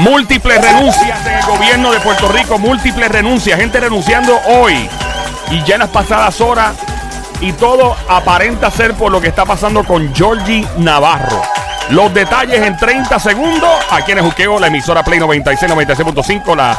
Múltiples 0.00 0.62
renuncias 0.62 1.26
en 1.26 1.34
el 1.34 1.44
gobierno 1.44 1.92
de 1.92 2.00
Puerto 2.00 2.26
Rico, 2.28 2.58
múltiples 2.58 3.06
renuncias, 3.10 3.60
gente 3.60 3.80
renunciando 3.80 4.34
hoy 4.46 4.88
y 5.50 5.62
ya 5.64 5.74
en 5.74 5.80
las 5.80 5.90
pasadas 5.90 6.40
horas. 6.40 6.74
Y 7.42 7.52
todo 7.52 7.94
aparenta 8.08 8.70
ser 8.70 8.94
por 8.94 9.12
lo 9.12 9.20
que 9.20 9.28
está 9.28 9.44
pasando 9.44 9.84
con 9.84 10.14
Georgie 10.14 10.66
Navarro. 10.78 11.42
Los 11.90 12.14
detalles 12.14 12.62
en 12.62 12.78
30 12.78 13.18
segundos. 13.18 13.68
Aquí 13.90 14.12
en 14.12 14.18
el 14.18 14.24
Juqueo, 14.24 14.58
la 14.58 14.68
emisora 14.68 15.04
Play 15.04 15.18
96, 15.18 15.70
96.5, 15.70 16.56
la, 16.56 16.78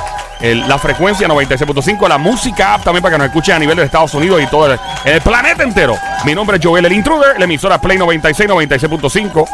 la 0.68 0.80
frecuencia 0.80 1.28
96.5, 1.28 2.08
la 2.08 2.18
música 2.18 2.74
app 2.74 2.84
también 2.84 3.04
para 3.04 3.14
que 3.14 3.20
nos 3.20 3.28
escuchen 3.28 3.56
a 3.56 3.60
nivel 3.60 3.78
de 3.78 3.84
Estados 3.84 4.16
Unidos 4.16 4.42
y 4.42 4.48
todo 4.48 4.74
el, 4.74 4.80
el 5.06 5.22
planeta 5.22 5.62
entero. 5.62 5.96
Mi 6.26 6.34
nombre 6.34 6.58
es 6.58 6.66
Joel 6.66 6.88
el 6.88 6.94
Intruder, 6.94 7.38
la 7.38 7.46
emisora 7.46 7.80
Play 7.80 8.00
96, 8.00 8.50
96.5. 8.50 9.48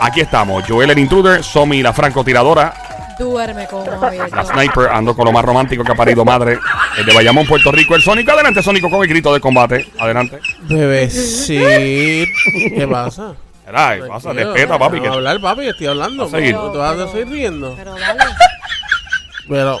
Aquí 0.00 0.20
estamos, 0.20 0.64
Joel 0.68 0.90
el 0.90 0.98
Intruder, 0.98 1.44
Somi 1.44 1.80
la 1.80 1.92
francotiradora, 1.92 2.74
Duerme 3.18 3.66
con 3.66 3.88
ojos 3.88 4.02
abiertos. 4.02 4.32
la 4.36 4.44
sniper, 4.44 4.88
ando 4.90 5.14
con 5.14 5.24
lo 5.26 5.32
más 5.32 5.44
romántico 5.44 5.84
que 5.84 5.92
ha 5.92 5.94
parido 5.94 6.24
madre, 6.24 6.58
el 6.98 7.06
de 7.06 7.14
Bayamón, 7.14 7.46
Puerto 7.46 7.70
Rico, 7.72 7.94
el 7.94 8.02
Sónico. 8.02 8.32
Adelante, 8.32 8.62
Sónico, 8.62 8.90
con 8.90 9.02
el 9.02 9.08
grito 9.08 9.32
de 9.32 9.40
combate. 9.40 9.88
Adelante. 9.98 10.40
Bebecito. 10.62 11.64
¿Qué 11.64 12.88
pasa? 12.90 13.34
Ay, 13.72 14.00
pasa, 14.06 14.30
Tranquilo. 14.30 14.52
respeta, 14.52 14.78
papi. 14.78 15.00
Que... 15.00 15.08
hablar, 15.08 15.40
papi, 15.40 15.68
estoy 15.68 15.86
hablando. 15.86 16.24
Va 16.24 16.28
a 16.28 16.40
seguir. 16.40 16.54
¿Tú 16.56 16.72
te 16.72 16.78
vas 16.78 16.98
a 16.98 17.08
seguir 17.08 17.28
riendo? 17.28 17.74
Pero 17.76 17.94
dale. 17.94 18.24
Pero, 19.48 19.78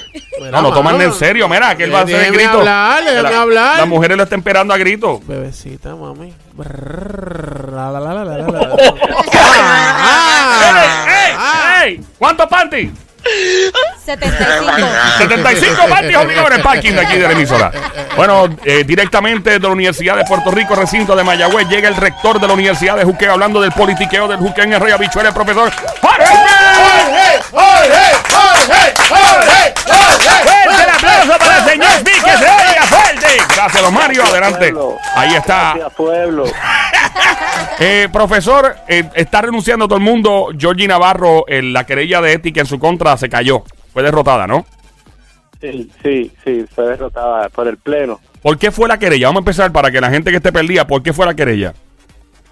No, 0.52 0.62
no 0.62 0.72
toman 0.72 1.00
en 1.00 1.12
serio, 1.12 1.48
mira, 1.48 1.74
que 1.74 1.84
él 1.84 1.94
va 1.94 2.00
a 2.00 2.02
hacer 2.02 2.24
el 2.26 2.32
grito. 2.34 2.50
hablar, 2.58 3.02
la- 3.02 3.40
hablar. 3.40 3.78
Las 3.78 3.88
mujeres 3.88 4.16
lo 4.16 4.24
están 4.24 4.40
esperando 4.40 4.74
a 4.74 4.78
grito. 4.78 5.20
Bebecita, 5.26 5.94
mami. 5.96 6.34
¡Ey! 6.58 6.64
ah. 11.36 11.82
¡Ey! 11.84 12.00
¿Cuántos 12.18 12.46
panties? 12.46 12.90
75. 14.04 14.88
75 15.18 15.88
panties 15.88 16.16
obligados 16.16 16.50
en 16.50 16.56
el 16.56 16.62
parking 16.62 16.92
de 16.92 17.00
aquí 17.00 17.16
de 17.16 17.26
la 17.26 17.32
emisora. 17.32 17.72
Bueno, 18.16 18.48
eh, 18.64 18.84
directamente 18.84 19.50
de 19.50 19.58
la 19.58 19.68
Universidad 19.68 20.16
de 20.16 20.24
Puerto 20.24 20.50
Rico, 20.50 20.74
recinto 20.74 21.16
de 21.16 21.24
Mayagüez, 21.24 21.68
llega 21.68 21.88
el 21.88 21.96
rector 21.96 22.40
de 22.40 22.46
la 22.46 22.52
Universidad 22.52 22.96
de 22.96 23.04
Juqueo 23.04 23.32
hablando 23.32 23.60
del 23.60 23.72
politiqueo 23.72 24.28
del 24.28 24.38
Juqueo 24.38 24.64
en 24.64 24.74
el 24.74 24.80
Rey 24.80 24.92
Habichuel, 24.92 25.26
el 25.26 25.32
profesor 25.32 25.72
Jorge. 26.00 26.34
¡Fuerte 30.64 30.82
el 30.82 30.90
aplauso 30.90 31.38
para 31.38 31.58
el 31.58 31.64
señor 31.64 32.04
Vic, 32.04 32.24
Gracias, 33.64 33.82
don 33.82 33.94
Mario. 33.94 34.22
Adelante. 34.24 34.58
Pueblo. 34.72 34.96
Ahí 35.16 35.34
está. 35.34 35.72
Gracias, 35.74 35.94
pueblo. 35.94 36.44
Eh, 37.80 38.08
profesor, 38.12 38.76
eh, 38.88 39.04
está 39.14 39.40
renunciando 39.42 39.86
todo 39.88 39.96
el 39.98 40.04
mundo. 40.04 40.48
Georgie 40.56 40.86
Navarro, 40.86 41.44
eh, 41.48 41.62
la 41.62 41.84
querella 41.84 42.20
de 42.20 42.32
ética 42.32 42.60
en 42.60 42.66
su 42.66 42.78
contra 42.78 43.16
se 43.16 43.28
cayó. 43.28 43.62
Fue 43.92 44.02
derrotada, 44.02 44.46
¿no? 44.46 44.64
Sí, 45.60 45.90
sí, 46.02 46.30
sí, 46.44 46.64
fue 46.72 46.84
derrotada 46.88 47.48
por 47.48 47.66
el 47.68 47.76
Pleno. 47.78 48.20
¿Por 48.42 48.58
qué 48.58 48.70
fue 48.70 48.86
la 48.88 48.98
querella? 48.98 49.26
Vamos 49.28 49.40
a 49.40 49.42
empezar 49.42 49.72
para 49.72 49.90
que 49.90 50.00
la 50.00 50.10
gente 50.10 50.30
que 50.30 50.36
esté 50.36 50.52
perdida, 50.52 50.86
¿por 50.86 51.02
qué 51.02 51.12
fue 51.12 51.26
la 51.26 51.34
querella? 51.34 51.74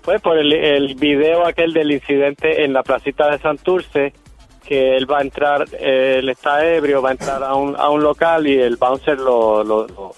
Fue 0.03 0.19
por 0.19 0.39
el, 0.39 0.53
el 0.53 0.95
video 0.97 1.47
aquel 1.47 1.73
del 1.73 1.93
incidente 1.93 2.65
en 2.65 2.73
la 2.73 2.83
placita 2.83 3.29
de 3.31 3.39
Santurce, 3.39 4.13
que 4.67 4.97
él 4.97 5.11
va 5.11 5.19
a 5.19 5.23
entrar, 5.23 5.67
eh, 5.79 6.17
él 6.21 6.29
está 6.29 6.65
ebrio, 6.65 7.03
va 7.03 7.11
a 7.11 7.13
entrar 7.13 7.43
a 7.45 7.55
un, 7.55 7.77
a 7.77 7.89
un 7.91 8.03
local 8.03 8.47
y 8.47 8.59
el 8.59 8.77
bouncer 8.77 9.19
lo- 9.19 9.63
lo- 9.63 9.87
lo- 9.87 10.15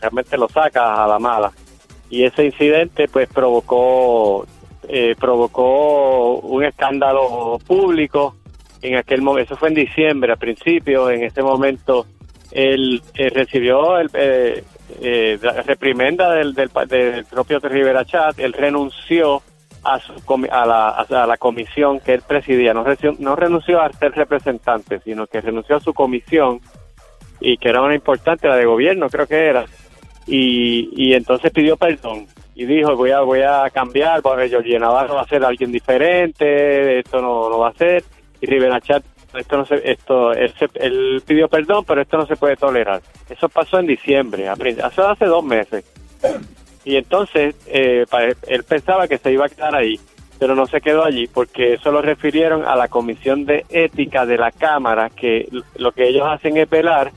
realmente 0.00 0.36
lo 0.36 0.48
saca 0.48 1.04
a 1.04 1.06
la 1.06 1.18
mala. 1.18 1.52
Y 2.10 2.24
ese 2.24 2.44
incidente 2.44 3.08
pues 3.08 3.28
provocó 3.28 4.46
eh, 4.88 5.14
provocó 5.18 6.38
un 6.40 6.64
escándalo 6.64 7.58
público 7.66 8.34
en 8.82 8.96
aquel 8.96 9.22
momento, 9.22 9.52
eso 9.52 9.56
fue 9.58 9.68
en 9.68 9.74
diciembre, 9.74 10.32
a 10.32 10.36
principio, 10.36 11.08
en 11.08 11.22
ese 11.22 11.42
momento 11.42 12.06
él 12.50 13.00
eh, 13.14 13.30
recibió 13.30 13.98
el, 13.98 14.10
eh, 14.12 14.64
eh, 15.00 15.38
la 15.40 15.62
reprimenda 15.62 16.32
del, 16.32 16.52
del, 16.52 16.70
del 16.88 17.24
propio 17.24 17.60
Rivera 17.60 18.04
Chat, 18.04 18.38
él 18.38 18.52
renunció 18.52 19.40
a, 19.84 19.98
su 19.98 20.12
a, 20.50 20.66
la, 20.66 20.88
a 20.88 21.26
la 21.26 21.36
comisión 21.36 22.00
que 22.00 22.14
él 22.14 22.22
presidía, 22.26 22.74
no, 22.74 22.84
no 23.18 23.36
renunció 23.36 23.80
a 23.80 23.90
ser 23.92 24.12
representante, 24.12 25.00
sino 25.00 25.26
que 25.26 25.40
renunció 25.40 25.76
a 25.76 25.80
su 25.80 25.94
comisión 25.94 26.60
y 27.42 27.56
que 27.56 27.68
era 27.68 27.82
una 27.82 27.94
importante, 27.94 28.48
la 28.48 28.56
de 28.56 28.64
gobierno 28.64 29.08
creo 29.08 29.26
que 29.26 29.46
era, 29.46 29.64
y, 30.26 30.88
y 30.96 31.14
entonces 31.14 31.50
pidió 31.50 31.76
perdón 31.76 32.26
y 32.54 32.64
dijo 32.64 32.94
voy 32.94 33.10
a 33.10 33.20
voy 33.20 33.40
a 33.42 33.68
cambiar 33.70 34.22
porque 34.22 34.50
Jorge 34.50 34.78
Navarro 34.78 35.14
va 35.16 35.22
a 35.22 35.26
ser 35.26 35.44
alguien 35.44 35.72
diferente 35.72 36.98
esto 37.00 37.20
no, 37.20 37.48
no 37.48 37.58
va 37.58 37.68
a 37.70 37.72
ser 37.74 38.04
y 38.40 38.46
Rivera 38.46 38.80
Chat 38.80 39.02
esto 39.34 39.56
no 39.56 39.64
se, 39.64 39.90
esto 39.90 40.32
él, 40.32 40.52
se- 40.58 40.68
él 40.74 41.22
pidió 41.26 41.48
perdón 41.48 41.84
pero 41.86 42.02
esto 42.02 42.18
no 42.18 42.26
se 42.26 42.36
puede 42.36 42.56
tolerar 42.56 43.00
eso 43.28 43.48
pasó 43.48 43.78
en 43.80 43.86
diciembre 43.86 44.48
hace 44.48 44.76
hace 45.02 45.24
dos 45.24 45.42
meses. 45.42 45.84
Y 46.84 46.96
entonces 46.96 47.54
eh, 47.66 48.04
él 48.48 48.64
pensaba 48.64 49.08
que 49.08 49.18
se 49.18 49.32
iba 49.32 49.46
a 49.46 49.48
quedar 49.48 49.74
ahí 49.74 49.98
pero 50.38 50.54
no 50.54 50.66
se 50.66 50.80
quedó 50.80 51.04
allí 51.04 51.26
porque 51.28 51.74
eso 51.74 51.90
lo 51.90 52.02
refirieron 52.02 52.64
a 52.64 52.76
la 52.76 52.88
comisión 52.88 53.44
de 53.46 53.64
ética 53.70 54.26
de 54.26 54.36
la 54.36 54.50
cámara 54.52 55.08
que 55.10 55.48
lo 55.76 55.92
que 55.92 56.08
ellos 56.08 56.24
hacen 56.28 56.56
es 56.58 56.68
velar 56.68 57.10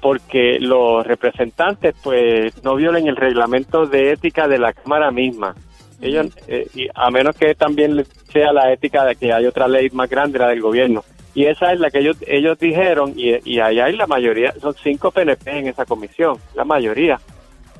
porque 0.00 0.58
los 0.60 1.06
representantes 1.06 1.94
pues 2.02 2.62
no 2.62 2.76
violen 2.76 3.08
el 3.08 3.16
reglamento 3.16 3.86
de 3.86 4.12
ética 4.12 4.48
de 4.48 4.58
la 4.58 4.72
cámara 4.72 5.10
misma. 5.10 5.54
Ellos 6.00 6.28
eh, 6.46 6.66
y 6.74 6.88
a 6.94 7.10
menos 7.10 7.36
que 7.36 7.54
también 7.54 8.04
sea 8.32 8.52
la 8.52 8.72
ética 8.72 9.04
de 9.04 9.16
que 9.16 9.32
hay 9.32 9.46
otra 9.46 9.66
ley 9.66 9.88
más 9.90 10.08
grande 10.08 10.38
la 10.38 10.48
del 10.48 10.60
gobierno. 10.60 11.04
Y 11.34 11.46
esa 11.46 11.72
es 11.72 11.80
la 11.80 11.90
que 11.90 11.98
ellos 11.98 12.16
ellos 12.26 12.58
dijeron 12.58 13.12
y, 13.16 13.36
y 13.44 13.60
allá 13.60 13.86
hay 13.86 13.96
la 13.96 14.06
mayoría 14.06 14.52
son 14.60 14.74
cinco 14.74 15.10
PNP 15.10 15.58
en 15.58 15.68
esa 15.68 15.84
comisión 15.84 16.38
la 16.54 16.64
mayoría. 16.64 17.18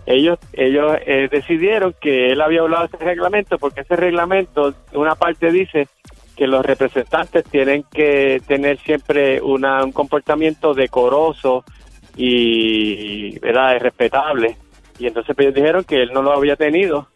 Ellos 0.06 0.38
ellos 0.52 0.96
eh, 1.06 1.28
decidieron 1.30 1.94
que 2.00 2.32
él 2.32 2.40
había 2.40 2.62
violado 2.62 2.86
ese 2.86 2.96
reglamento 2.96 3.58
porque 3.58 3.82
ese 3.82 3.94
reglamento 3.94 4.74
una 4.92 5.14
parte 5.14 5.52
dice 5.52 5.86
que 6.38 6.46
los 6.46 6.64
representantes 6.64 7.44
tienen 7.44 7.84
que 7.92 8.40
tener 8.46 8.78
siempre 8.78 9.42
una, 9.42 9.82
un 9.82 9.90
comportamiento 9.90 10.72
decoroso 10.72 11.64
y 12.16 13.38
¿verdad? 13.40 13.78
respetable 13.80 14.56
y 14.98 15.06
entonces 15.06 15.34
pues, 15.34 15.46
ellos 15.46 15.54
dijeron 15.54 15.84
que 15.84 16.02
él 16.02 16.10
no 16.12 16.22
lo 16.22 16.32
había 16.32 16.56
tenido 16.56 17.08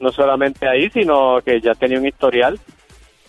no 0.00 0.10
solamente 0.12 0.66
ahí 0.68 0.90
sino 0.90 1.40
que 1.44 1.60
ya 1.60 1.74
tenía 1.74 1.98
un 1.98 2.06
historial 2.06 2.58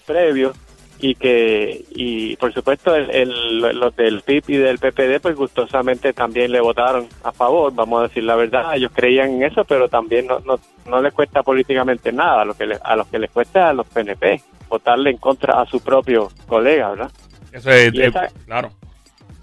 previo 0.06 0.54
y 1.00 1.16
que 1.16 1.84
y 1.96 2.36
por 2.36 2.54
supuesto 2.54 2.96
el, 2.96 3.10
el- 3.12 3.60
los 3.80 3.96
del 3.96 4.22
PIB 4.22 4.44
y 4.50 4.58
del 4.58 4.78
PPD 4.78 5.20
pues 5.22 5.36
gustosamente 5.36 6.14
también 6.14 6.52
le 6.52 6.62
votaron 6.62 7.08
a 7.24 7.32
favor 7.32 7.74
vamos 7.74 8.00
a 8.02 8.08
decir 8.08 8.24
la 8.24 8.36
verdad 8.36 8.76
ellos 8.76 8.92
creían 8.94 9.30
en 9.32 9.44
eso 9.44 9.64
pero 9.66 9.90
también 9.90 10.28
no 10.28 10.40
no, 10.42 10.60
no 10.88 11.02
les 11.02 11.14
cuesta 11.14 11.42
políticamente 11.44 12.12
nada 12.12 12.42
a 12.44 12.46
lo 12.46 12.54
que 12.54 12.68
le- 12.68 12.80
a 12.84 12.96
los 12.96 13.08
que 13.08 13.20
les 13.20 13.32
cuesta 13.32 13.70
a 13.70 13.74
los 13.74 13.88
PNP 13.88 14.42
votarle 14.70 15.10
en 15.10 15.18
contra 15.18 15.60
a 15.62 15.66
su 15.66 15.80
propio 15.82 16.30
colega 16.48 16.92
verdad 16.92 17.12
Eso 17.52 17.70
es, 17.72 17.92
eh, 17.96 18.12
claro. 18.46 18.70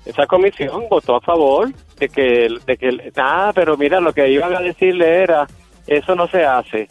Esa 0.09 0.27
comisión 0.27 0.85
votó 0.91 1.17
a 1.17 1.21
favor 1.21 1.69
de 1.99 2.09
que 2.09 2.49
de 2.67 2.77
que 2.77 3.13
ah 3.17 3.53
pero 3.55 3.77
mira 3.77 4.01
lo 4.01 4.13
que 4.13 4.29
iban 4.29 4.55
a 4.57 4.61
decirle 4.61 5.23
era 5.23 5.47
eso 5.87 6.15
no 6.17 6.27
se 6.27 6.45
hace 6.45 6.89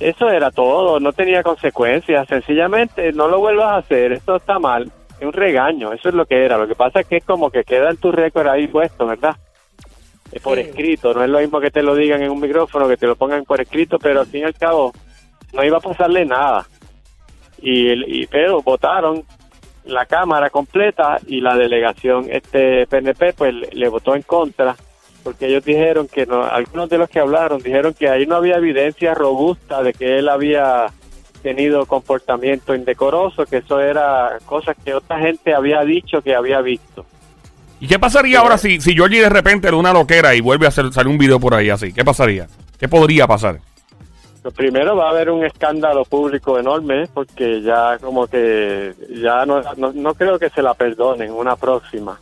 eso 0.00 0.28
era 0.28 0.50
todo, 0.50 0.98
no 0.98 1.12
tenía 1.12 1.42
consecuencias, 1.42 2.26
sencillamente 2.28 3.12
no 3.12 3.28
lo 3.28 3.38
vuelvas 3.38 3.66
a 3.72 3.76
hacer, 3.76 4.12
esto 4.12 4.36
está 4.36 4.58
mal, 4.58 4.90
es 5.20 5.24
un 5.26 5.32
regaño, 5.32 5.92
eso 5.92 6.08
es 6.08 6.14
lo 6.14 6.26
que 6.26 6.44
era, 6.44 6.58
lo 6.58 6.66
que 6.66 6.74
pasa 6.74 7.00
es 7.00 7.06
que 7.06 7.18
es 7.18 7.24
como 7.24 7.50
que 7.50 7.62
queda 7.62 7.90
en 7.90 7.96
tu 7.98 8.10
récord 8.10 8.48
ahí 8.48 8.66
puesto, 8.66 9.06
¿verdad? 9.06 9.36
Es 10.32 10.42
por 10.42 10.56
Sí. 10.56 10.62
escrito, 10.62 11.14
no 11.14 11.22
es 11.22 11.30
lo 11.30 11.38
mismo 11.38 11.60
que 11.60 11.70
te 11.70 11.82
lo 11.82 11.94
digan 11.94 12.20
en 12.22 12.30
un 12.30 12.40
micrófono, 12.40 12.88
que 12.88 12.96
te 12.96 13.06
lo 13.06 13.14
pongan 13.14 13.44
por 13.44 13.60
escrito, 13.60 13.98
pero 13.98 14.20
al 14.20 14.26
fin 14.26 14.40
y 14.40 14.44
al 14.44 14.54
cabo 14.54 14.92
no 15.52 15.62
iba 15.62 15.76
a 15.76 15.80
pasarle 15.80 16.24
nada. 16.24 16.66
Y, 17.60 18.22
y 18.22 18.26
pero 18.26 18.60
votaron 18.62 19.22
la 19.84 20.06
Cámara 20.06 20.50
completa 20.50 21.18
y 21.26 21.40
la 21.40 21.56
delegación 21.56 22.26
este 22.30 22.86
PNP 22.86 23.32
pues 23.32 23.54
le, 23.54 23.68
le 23.72 23.88
votó 23.88 24.14
en 24.14 24.22
contra 24.22 24.76
porque 25.22 25.46
ellos 25.46 25.64
dijeron 25.64 26.08
que 26.08 26.26
no, 26.26 26.44
algunos 26.44 26.88
de 26.88 26.98
los 26.98 27.08
que 27.08 27.20
hablaron 27.20 27.62
dijeron 27.62 27.94
que 27.94 28.08
ahí 28.08 28.26
no 28.26 28.36
había 28.36 28.56
evidencia 28.56 29.14
robusta 29.14 29.82
de 29.82 29.92
que 29.92 30.18
él 30.18 30.28
había 30.28 30.86
tenido 31.42 31.86
comportamiento 31.86 32.74
indecoroso, 32.74 33.44
que 33.46 33.58
eso 33.58 33.80
era 33.80 34.38
cosas 34.46 34.76
que 34.84 34.94
otra 34.94 35.18
gente 35.18 35.54
había 35.54 35.82
dicho 35.82 36.22
que 36.22 36.34
había 36.34 36.60
visto. 36.60 37.04
¿Y 37.80 37.88
qué 37.88 37.98
pasaría 37.98 38.38
ahora 38.38 38.58
si, 38.58 38.80
si 38.80 38.94
Georgie 38.94 39.20
de 39.20 39.28
repente 39.28 39.68
de 39.68 39.74
una 39.74 39.92
loquera 39.92 40.34
y 40.34 40.40
vuelve 40.40 40.66
a 40.66 40.68
hacer, 40.68 40.92
salir 40.92 41.08
un 41.08 41.18
video 41.18 41.40
por 41.40 41.54
ahí 41.54 41.68
así? 41.68 41.92
¿Qué 41.92 42.04
pasaría? 42.04 42.46
¿Qué 42.78 42.88
podría 42.88 43.26
pasar? 43.26 43.58
Primero 44.50 44.96
va 44.96 45.06
a 45.06 45.10
haber 45.10 45.30
un 45.30 45.44
escándalo 45.44 46.04
público 46.04 46.58
enorme 46.58 47.06
porque 47.14 47.62
ya 47.62 47.96
como 47.98 48.26
que 48.26 48.92
ya 49.10 49.46
no, 49.46 49.62
no, 49.76 49.92
no 49.92 50.14
creo 50.14 50.38
que 50.38 50.50
se 50.50 50.62
la 50.62 50.74
perdonen 50.74 51.30
una 51.30 51.54
próxima. 51.54 52.18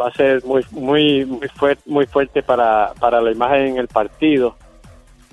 Va 0.00 0.08
a 0.08 0.12
ser 0.12 0.44
muy 0.44 0.64
muy 0.70 1.24
muy 1.24 1.48
fuerte 1.48 1.82
muy 1.86 2.06
fuerte 2.06 2.42
para, 2.42 2.92
para 3.00 3.20
la 3.20 3.32
imagen 3.32 3.66
en 3.66 3.76
el 3.78 3.88
partido. 3.88 4.56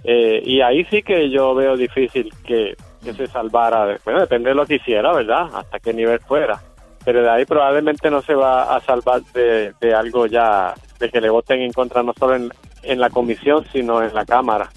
Eh, 0.04 0.42
y 0.44 0.62
ahí 0.62 0.84
sí 0.86 1.04
que 1.04 1.30
yo 1.30 1.54
veo 1.54 1.78
difícil 1.78 2.34
que, 2.46 2.76
que 3.04 3.14
se 3.14 3.28
salvara. 3.28 3.98
Bueno, 4.04 4.22
depende 4.22 4.50
de 4.50 4.56
lo 4.56 4.66
que 4.66 4.76
hiciera, 4.76 5.14
¿verdad? 5.14 5.50
Hasta 5.54 5.80
qué 5.80 5.94
nivel 5.94 6.20
fuera. 6.20 6.60
pero 7.06 7.22
de 7.22 7.30
ahí 7.30 7.46
probablemente 7.46 8.10
no 8.10 8.22
se 8.22 8.34
va 8.34 8.76
a 8.76 8.80
salvar 8.82 9.22
de, 9.34 9.74
de 9.80 9.94
algo 9.94 10.26
ya, 10.26 10.74
de 11.00 11.10
que 11.10 11.22
le 11.22 11.30
voten 11.30 11.62
en 11.62 11.72
contra 11.74 12.02
no 12.02 12.14
solo 12.18 12.36
en, 12.36 12.50
en 12.82 13.00
la 13.00 13.10
comisión, 13.10 13.66
sino 13.72 14.02
en 14.02 14.14
la 14.14 14.26
Cámara. 14.26 14.70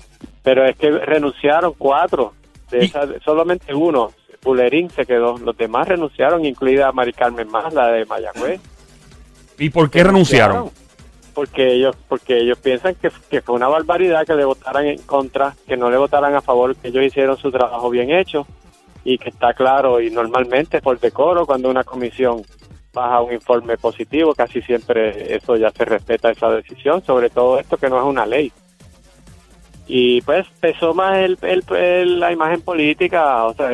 Pero 0.47 0.65
es 0.65 0.77
que 0.77 0.93
renunciaron 0.93 1.75
cuatro, 1.77 2.33
de 2.71 2.85
esas, 2.85 3.09
solamente 3.25 3.75
uno, 3.75 4.13
Bulerín 4.45 4.89
se 4.91 5.05
quedó, 5.05 5.37
los 5.39 5.57
demás 5.57 5.89
renunciaron, 5.89 6.45
incluida 6.45 6.93
Mari 6.93 7.13
Carmen 7.13 7.49
Más, 7.49 7.75
la 7.75 7.89
de 7.89 8.05
Mayagüez. 8.05 8.61
¿Y 9.59 9.71
por 9.71 9.91
qué 9.91 10.05
renunciaron? 10.05 10.71
Porque 11.35 11.73
ellos, 11.73 11.97
porque 12.09 12.39
ellos 12.39 12.59
piensan 12.61 12.95
que, 12.95 13.11
que 13.29 13.41
fue 13.41 13.57
una 13.57 13.67
barbaridad 13.67 14.25
que 14.25 14.35
le 14.35 14.45
votaran 14.45 14.87
en 14.87 14.99
contra, 14.99 15.57
que 15.67 15.77
no 15.77 15.91
le 15.91 15.97
votaran 15.97 16.37
a 16.37 16.41
favor, 16.41 16.77
que 16.77 16.89
ellos 16.89 17.05
hicieron 17.05 17.37
su 17.37 17.51
trabajo 17.51 17.91
bien 17.91 18.13
hecho 18.13 18.47
y 19.03 19.19
que 19.19 19.31
está 19.31 19.53
claro 19.53 20.01
y 20.01 20.11
normalmente 20.11 20.81
por 20.81 21.01
decoro 21.01 21.45
cuando 21.45 21.69
una 21.69 21.83
comisión 21.83 22.43
baja 22.93 23.21
un 23.21 23.33
informe 23.33 23.79
positivo, 23.79 24.33
casi 24.33 24.63
siempre 24.63 25.35
eso 25.35 25.57
ya 25.57 25.73
se 25.73 25.85
respeta 25.85 26.31
esa 26.31 26.51
decisión, 26.51 27.03
sobre 27.05 27.31
todo 27.31 27.59
esto 27.59 27.77
que 27.77 27.91
no 27.91 27.99
es 27.99 28.05
una 28.05 28.25
ley. 28.25 28.53
Y 29.89 30.21
pues 30.23 30.47
pesó 30.61 30.95
más 30.95 31.19
el, 31.19 31.39
el- 31.43 31.63
el- 31.77 32.21
la 32.21 32.33
imagen 32.33 32.61
política, 32.63 33.45
o 33.45 33.55
sea, 33.55 33.71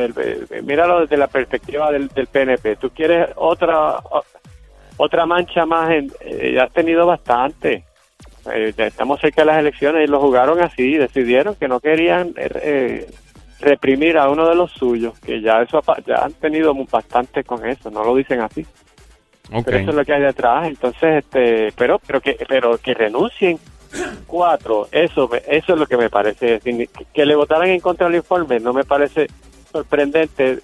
míralo 0.61 1.01
desde 1.01 1.17
la 1.17 1.27
perspectiva 1.27 1.91
del, 1.91 2.07
del 2.09 2.27
PNP. 2.27 2.75
Tú 2.75 2.91
quieres 2.91 3.29
otra 3.35 3.97
otra 4.97 5.25
mancha 5.25 5.65
más, 5.65 5.89
en, 5.89 6.11
eh, 6.21 6.53
ya 6.55 6.65
has 6.65 6.71
tenido 6.71 7.05
bastante. 7.07 7.83
Eh, 8.53 8.73
estamos 8.77 9.19
cerca 9.21 9.41
de 9.41 9.45
las 9.47 9.57
elecciones 9.57 10.03
y 10.03 10.11
lo 10.11 10.19
jugaron 10.19 10.61
así, 10.61 10.97
decidieron 10.97 11.55
que 11.55 11.67
no 11.67 11.79
querían 11.79 12.27
eh, 12.37 12.49
eh, 12.61 13.11
reprimir 13.59 14.17
a 14.19 14.29
uno 14.29 14.47
de 14.47 14.53
los 14.55 14.71
suyos, 14.71 15.17
que 15.19 15.41
ya 15.41 15.61
eso 15.63 15.81
ya 16.05 16.15
han 16.25 16.33
tenido 16.33 16.75
bastante 16.91 17.43
con 17.43 17.65
eso, 17.67 17.89
no 17.89 18.03
lo 18.03 18.15
dicen 18.15 18.41
así. 18.41 18.65
Pero 19.65 19.77
eso 19.77 19.89
es 19.91 19.95
lo 19.95 20.05
que 20.05 20.13
hay 20.13 20.21
detrás, 20.21 20.67
entonces, 20.67 21.23
este, 21.25 21.71
pero, 21.75 21.99
pero 22.05 22.21
que, 22.21 22.37
pero 22.47 22.77
que 22.77 22.93
renuncien 22.93 23.57
cuatro, 24.27 24.87
eso, 24.91 25.29
eso 25.47 25.73
es 25.73 25.79
lo 25.79 25.85
que 25.85 25.97
me 25.97 26.09
parece, 26.09 26.59
que, 26.59 27.25
le 27.25 27.35
votaran 27.35 27.69
en 27.69 27.79
contra 27.79 28.07
del 28.07 28.17
informe, 28.17 28.59
no 28.59 28.73
me 28.73 28.83
parece 28.83 29.27
sorprendente. 29.71 30.59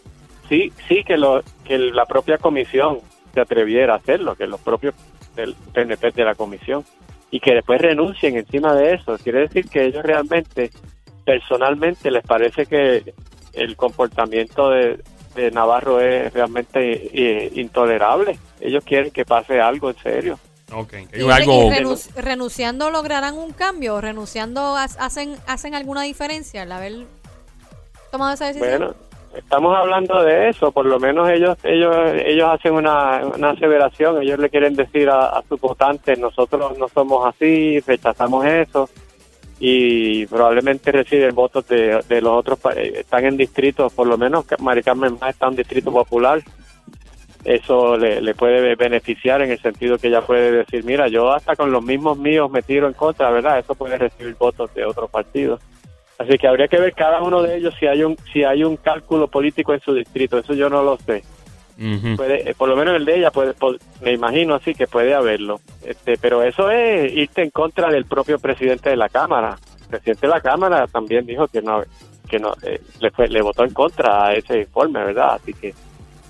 Sí, 0.48 0.72
sí 0.88 1.04
que 1.04 1.18
lo, 1.18 1.44
que 1.64 1.78
la 1.78 2.06
propia 2.06 2.38
comisión 2.38 3.00
se 3.34 3.42
atreviera 3.42 3.94
a 3.94 3.98
hacerlo, 3.98 4.36
que 4.36 4.48
los 4.48 4.60
propios 4.60 4.96
del 5.36 5.56
PNP 5.74 6.12
de 6.12 6.26
la 6.26 6.36
comisión 6.36 6.84
y 7.32 7.40
que 7.40 7.54
después 7.54 7.80
renuncien 7.80 8.36
encima 8.36 8.74
de 8.74 8.96
eso, 8.96 9.18
quiere 9.20 9.42
decir 9.42 9.70
que 9.70 9.86
ellos 9.86 10.04
realmente, 10.04 10.72
personalmente, 11.24 12.10
les 12.10 12.24
parece 12.24 12.66
que 12.66 13.14
el 13.54 13.76
comportamiento 13.76 14.72
de, 14.72 15.00
de 15.36 15.52
Navarro 15.52 16.00
es 16.00 16.34
realmente 16.34 16.80
eh, 17.14 17.52
intolerable. 17.56 18.38
Ellos 18.60 18.84
quieren 18.84 19.12
que 19.12 19.26
pase 19.26 19.62
algo 19.62 19.90
en 19.90 19.98
serio. 19.98 20.40
Ok. 20.74 20.90
Que 21.12 21.20
Y, 21.20 21.22
hay 21.24 21.30
algo... 21.44 21.64
y 21.64 21.70
renunci- 21.70 22.14
renunciando 22.16 22.90
lograrán 22.92 23.38
un 23.38 23.52
cambio, 23.54 24.00
renunciando 24.02 24.76
ha- 24.76 24.84
hacen 24.84 25.36
hacen 25.48 25.76
alguna 25.76 26.04
diferencia 26.04 26.62
al 26.64 26.72
haber 26.72 26.94
tomado 28.12 28.34
esa 28.34 28.48
decisión. 28.48 28.78
Bueno, 28.80 28.96
estamos 29.38 29.76
hablando 29.78 30.24
de 30.24 30.50
eso, 30.50 30.72
por 30.72 30.86
lo 30.86 31.00
menos 31.00 31.30
ellos 31.30 31.58
ellos 31.64 31.96
ellos 32.26 32.50
hacen 32.52 32.74
una, 32.74 33.26
una 33.26 33.52
aseveración, 33.52 34.22
ellos 34.22 34.40
le 34.40 34.50
quieren 34.50 34.76
decir 34.76 35.10
a, 35.10 35.28
a 35.38 35.44
sus 35.48 35.60
votantes, 35.60 36.18
nosotros 36.18 36.78
no 36.78 36.88
somos 36.88 37.28
así, 37.28 37.80
rechazamos 37.82 38.46
eso 38.46 38.90
y 39.60 40.26
probablemente 40.28 40.92
reciben 40.92 41.36
votos 41.36 41.68
de, 41.68 42.02
de 42.08 42.22
los 42.22 42.32
otros, 42.40 42.60
eh, 42.76 42.94
están 43.00 43.26
en 43.26 43.36
distritos, 43.38 43.92
por 43.94 44.08
lo 44.08 44.18
menos 44.18 44.46
Mari 44.60 44.82
Carmen 44.84 45.18
Más 45.20 45.32
está 45.32 45.48
en 45.48 45.56
distrito 45.58 45.92
popular, 45.92 46.42
eso 47.46 47.98
le, 47.98 48.22
le 48.22 48.36
puede 48.36 48.76
beneficiar 48.76 49.42
en 49.42 49.52
el 49.52 49.60
sentido 49.60 49.98
que 49.98 50.08
ella 50.08 50.22
puede 50.22 50.52
decir, 50.52 50.84
mira, 50.84 51.08
yo 51.08 51.32
hasta 51.32 51.56
con 51.56 51.72
los 51.72 51.84
mismos 51.84 52.18
míos 52.18 52.52
me 52.52 52.62
tiro 52.62 52.88
en 52.88 52.94
contra, 52.94 53.32
¿verdad? 53.32 53.60
Eso 53.60 53.76
puede 53.76 53.98
recibir 53.98 54.36
votos 54.36 54.74
de 54.74 54.86
otros 54.86 55.10
partidos. 55.10 55.62
Así 56.20 56.38
que 56.38 56.48
habría 56.48 56.68
que 56.68 56.80
ver 56.80 56.94
cada 56.94 57.22
uno 57.22 57.42
de 57.42 57.56
ellos 57.56 57.74
si 57.80 57.88
hay 57.88 58.04
un 58.04 58.18
si 58.34 58.44
hay 58.44 58.64
un 58.66 58.76
cálculo 58.76 59.30
político 59.30 59.74
en 59.74 59.80
su 59.80 59.94
distrito. 59.94 60.38
Eso 60.38 60.54
yo 60.54 60.70
no 60.70 60.84
lo 60.84 60.98
sé. 60.98 61.24
Puede, 62.18 62.50
eh, 62.50 62.54
por 62.58 62.68
lo 62.68 62.76
menos 62.76 62.98
el 62.98 63.06
de 63.06 63.20
ella 63.20 63.32
puede, 63.32 63.54
me 64.02 64.12
imagino 64.12 64.56
así 64.56 64.74
que 64.74 64.86
puede 64.86 65.14
haberlo. 65.14 65.62
Este, 65.82 66.18
pero 66.18 66.44
eso 66.44 66.70
es 66.70 67.14
irte 67.14 67.42
en 67.42 67.52
contra 67.52 67.90
del 67.90 68.04
propio 68.04 68.38
presidente 68.38 68.90
de 68.90 68.98
la 68.98 69.08
cámara. 69.08 69.58
El 69.84 69.88
presidente 69.88 70.28
de 70.28 70.34
la 70.34 70.42
cámara 70.42 70.88
también 70.88 71.26
dijo 71.26 71.48
que 71.48 71.62
no 71.62 71.82
que 72.28 72.38
no 72.38 72.54
eh, 72.64 72.82
le 73.00 73.12
fue, 73.12 73.30
le 73.30 73.42
votó 73.42 73.64
en 73.64 73.74
contra 73.74 74.28
a 74.28 74.34
ese 74.34 74.60
informe, 74.60 75.04
¿verdad? 75.06 75.36
Así 75.36 75.54
que 75.54 75.74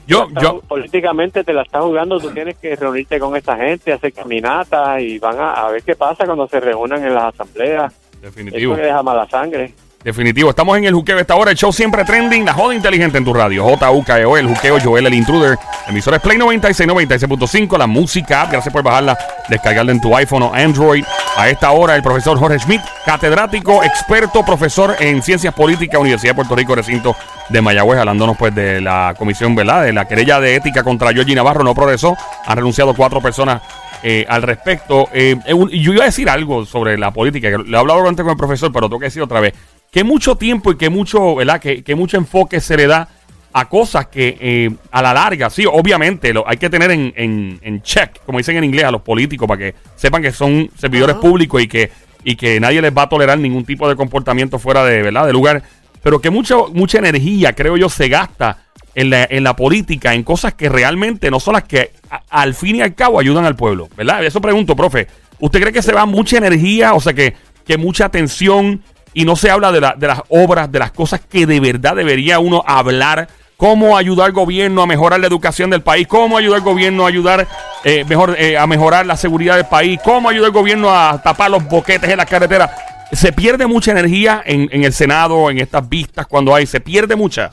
Yo, 0.09 0.27
está- 0.27 0.41
yo, 0.41 0.61
políticamente 0.67 1.43
te 1.43 1.53
la 1.53 1.61
estás 1.61 1.83
jugando, 1.83 2.19
tú 2.19 2.31
tienes 2.31 2.57
que 2.57 2.75
reunirte 2.75 3.19
con 3.19 3.35
esta 3.35 3.55
gente, 3.55 3.93
hacer 3.93 4.11
caminatas 4.11 5.01
y 5.01 5.19
van 5.19 5.39
a, 5.39 5.53
a 5.53 5.69
ver 5.71 5.83
qué 5.83 5.95
pasa 5.95 6.25
cuando 6.25 6.47
se 6.47 6.59
reúnan 6.59 7.03
en 7.05 7.13
las 7.13 7.33
asambleas. 7.33 7.93
definitivo. 8.21 8.73
Eso 8.73 8.81
le 8.81 8.87
deja 8.87 9.03
mala 9.03 9.27
sangre. 9.29 9.73
Definitivo. 10.03 10.49
Estamos 10.49 10.77
en 10.77 10.85
el 10.85 10.93
juqueo 10.93 11.19
esta 11.19 11.35
hora. 11.35 11.51
El 11.51 11.57
show 11.57 11.73
siempre 11.73 12.05
trending. 12.05 12.45
La 12.45 12.53
joda 12.53 12.73
inteligente 12.73 13.17
en 13.17 13.25
tu 13.25 13.33
radio. 13.33 13.65
J-U-K-E-O. 13.65 14.37
E 14.37 14.39
El 14.39 14.47
juqueo. 14.47 14.77
Joel, 14.81 15.07
el 15.07 15.13
intruder. 15.13 15.57
Emisora 15.89 16.15
es 16.15 16.23
Play 16.23 16.37
96, 16.37 16.87
96.5. 16.89 17.77
La 17.77 17.85
música. 17.85 18.43
app, 18.43 18.51
Gracias 18.53 18.71
por 18.73 18.81
bajarla. 18.81 19.17
Descargarla 19.49 19.91
en 19.91 19.99
tu 19.99 20.15
iPhone 20.15 20.43
o 20.43 20.53
Android. 20.53 21.03
A 21.35 21.49
esta 21.49 21.71
hora, 21.71 21.97
el 21.97 22.01
profesor 22.01 22.39
Jorge 22.39 22.59
Schmidt, 22.59 22.81
catedrático, 23.05 23.83
experto, 23.83 24.45
profesor 24.45 24.95
en 24.99 25.21
ciencias 25.21 25.53
políticas, 25.53 25.99
Universidad 25.99 26.31
de 26.31 26.35
Puerto 26.35 26.55
Rico, 26.55 26.75
recinto 26.75 27.13
de 27.49 27.61
Mayagüez, 27.61 27.99
hablándonos 27.99 28.37
pues 28.37 28.53
de 28.53 28.81
la 28.81 29.15
comisión, 29.17 29.55
¿verdad? 29.55 29.83
De 29.83 29.93
la 29.93 30.07
querella 30.07 30.39
de 30.39 30.55
ética 30.55 30.83
contra 30.83 31.11
Georgie 31.11 31.35
Navarro. 31.35 31.63
No 31.63 31.73
progresó. 31.73 32.15
Han 32.45 32.57
renunciado 32.57 32.93
cuatro 32.93 33.21
personas 33.21 33.61
eh, 34.03 34.25
al 34.29 34.41
respecto. 34.43 35.09
Eh, 35.13 35.35
yo 35.47 35.93
iba 35.93 36.03
a 36.03 36.07
decir 36.07 36.29
algo 36.29 36.65
sobre 36.65 36.97
la 36.97 37.11
política, 37.11 37.49
que 37.49 37.57
lo 37.57 37.77
he 37.77 37.79
hablado 37.79 38.07
antes 38.07 38.23
con 38.23 38.31
el 38.31 38.37
profesor, 38.37 38.71
pero 38.71 38.87
tengo 38.87 38.99
que 38.99 39.05
decir 39.05 39.21
otra 39.21 39.39
vez, 39.39 39.53
que 39.91 40.03
mucho 40.03 40.35
tiempo 40.35 40.71
y 40.71 40.77
que 40.77 40.89
mucho, 40.89 41.35
¿verdad? 41.35 41.59
Que, 41.59 41.83
que 41.83 41.95
mucho 41.95 42.17
enfoque 42.17 42.61
se 42.61 42.77
le 42.77 42.87
da 42.87 43.09
a 43.51 43.67
cosas 43.67 44.07
que 44.07 44.37
eh, 44.39 44.69
a 44.91 45.01
la 45.01 45.13
larga, 45.13 45.49
sí, 45.49 45.65
obviamente 45.65 46.33
lo, 46.33 46.47
hay 46.47 46.57
que 46.57 46.69
tener 46.69 46.91
en, 46.91 47.11
en, 47.15 47.59
en 47.63 47.81
check, 47.81 48.23
como 48.25 48.37
dicen 48.37 48.57
en 48.57 48.63
inglés, 48.63 48.85
a 48.85 48.91
los 48.91 49.01
políticos 49.01 49.47
para 49.47 49.57
que 49.57 49.75
sepan 49.95 50.21
que 50.21 50.31
son 50.31 50.69
servidores 50.77 51.15
públicos 51.15 51.61
y 51.61 51.67
que, 51.67 51.91
y 52.23 52.35
que 52.35 52.59
nadie 52.59 52.81
les 52.81 52.95
va 52.95 53.03
a 53.03 53.09
tolerar 53.09 53.39
ningún 53.39 53.65
tipo 53.65 53.89
de 53.89 53.95
comportamiento 53.95 54.59
fuera 54.59 54.85
de, 54.85 55.01
¿verdad? 55.01 55.25
de 55.25 55.33
lugar, 55.33 55.63
pero 56.01 56.19
que 56.21 56.29
mucha, 56.29 56.55
mucha 56.73 56.97
energía, 56.99 57.53
creo 57.53 57.77
yo, 57.77 57.89
se 57.89 58.07
gasta 58.09 58.65
en 58.95 59.09
la, 59.09 59.25
en 59.29 59.43
la 59.43 59.55
política, 59.55 60.13
en 60.13 60.23
cosas 60.23 60.53
que 60.53 60.69
realmente 60.69 61.29
no 61.31 61.39
son 61.39 61.53
las 61.53 61.63
que 61.63 61.91
al 62.29 62.53
fin 62.53 62.77
y 62.77 62.81
al 62.81 62.95
cabo 62.95 63.19
ayudan 63.19 63.45
al 63.45 63.55
pueblo, 63.55 63.87
¿verdad? 63.95 64.23
Eso 64.25 64.41
pregunto, 64.41 64.75
profe. 64.75 65.07
¿Usted 65.39 65.61
cree 65.61 65.73
que 65.73 65.81
se 65.81 65.93
va 65.93 66.05
mucha 66.05 66.37
energía, 66.37 66.93
o 66.93 66.99
sea, 66.99 67.13
que, 67.13 67.35
que 67.65 67.77
mucha 67.77 68.05
atención 68.05 68.81
y 69.13 69.25
no 69.25 69.35
se 69.35 69.49
habla 69.49 69.71
de, 69.71 69.79
la- 69.81 69.95
de 69.97 70.07
las 70.07 70.21
obras, 70.29 70.71
de 70.71 70.79
las 70.79 70.91
cosas 70.91 71.21
que 71.21 71.45
de 71.45 71.59
verdad 71.59 71.95
debería 71.95 72.39
uno 72.39 72.63
hablar? 72.67 73.27
¿Cómo 73.55 73.97
ayudar 73.97 74.27
al 74.27 74.31
gobierno 74.31 74.81
a 74.81 74.87
mejorar 74.87 75.19
la 75.19 75.27
educación 75.27 75.69
del 75.69 75.81
país? 75.81 76.07
¿Cómo 76.07 76.37
ayudar 76.37 76.59
al 76.59 76.63
gobierno 76.65 77.05
a 77.05 77.09
ayudar 77.09 77.45
eh, 77.83 78.05
mejor, 78.07 78.35
eh, 78.39 78.57
a 78.57 78.65
mejorar 78.67 79.05
la 79.05 79.17
seguridad 79.17 79.55
del 79.57 79.65
país? 79.65 79.99
¿Cómo 80.03 80.29
ayudar 80.29 80.47
al 80.47 80.53
gobierno 80.53 80.89
a 80.95 81.21
tapar 81.21 81.51
los 81.51 81.63
boquetes 81.65 82.09
en 82.09 82.17
las 82.17 82.25
carreteras? 82.25 82.69
Se 83.11 83.33
pierde 83.33 83.67
mucha 83.67 83.91
energía 83.91 84.41
en, 84.45 84.69
en 84.71 84.83
el 84.83 84.93
Senado, 84.93 85.49
en 85.49 85.57
estas 85.57 85.87
vistas, 85.89 86.27
cuando 86.27 86.53
hay, 86.53 86.65
se 86.65 86.79
pierde 86.79 87.15
mucha. 87.15 87.51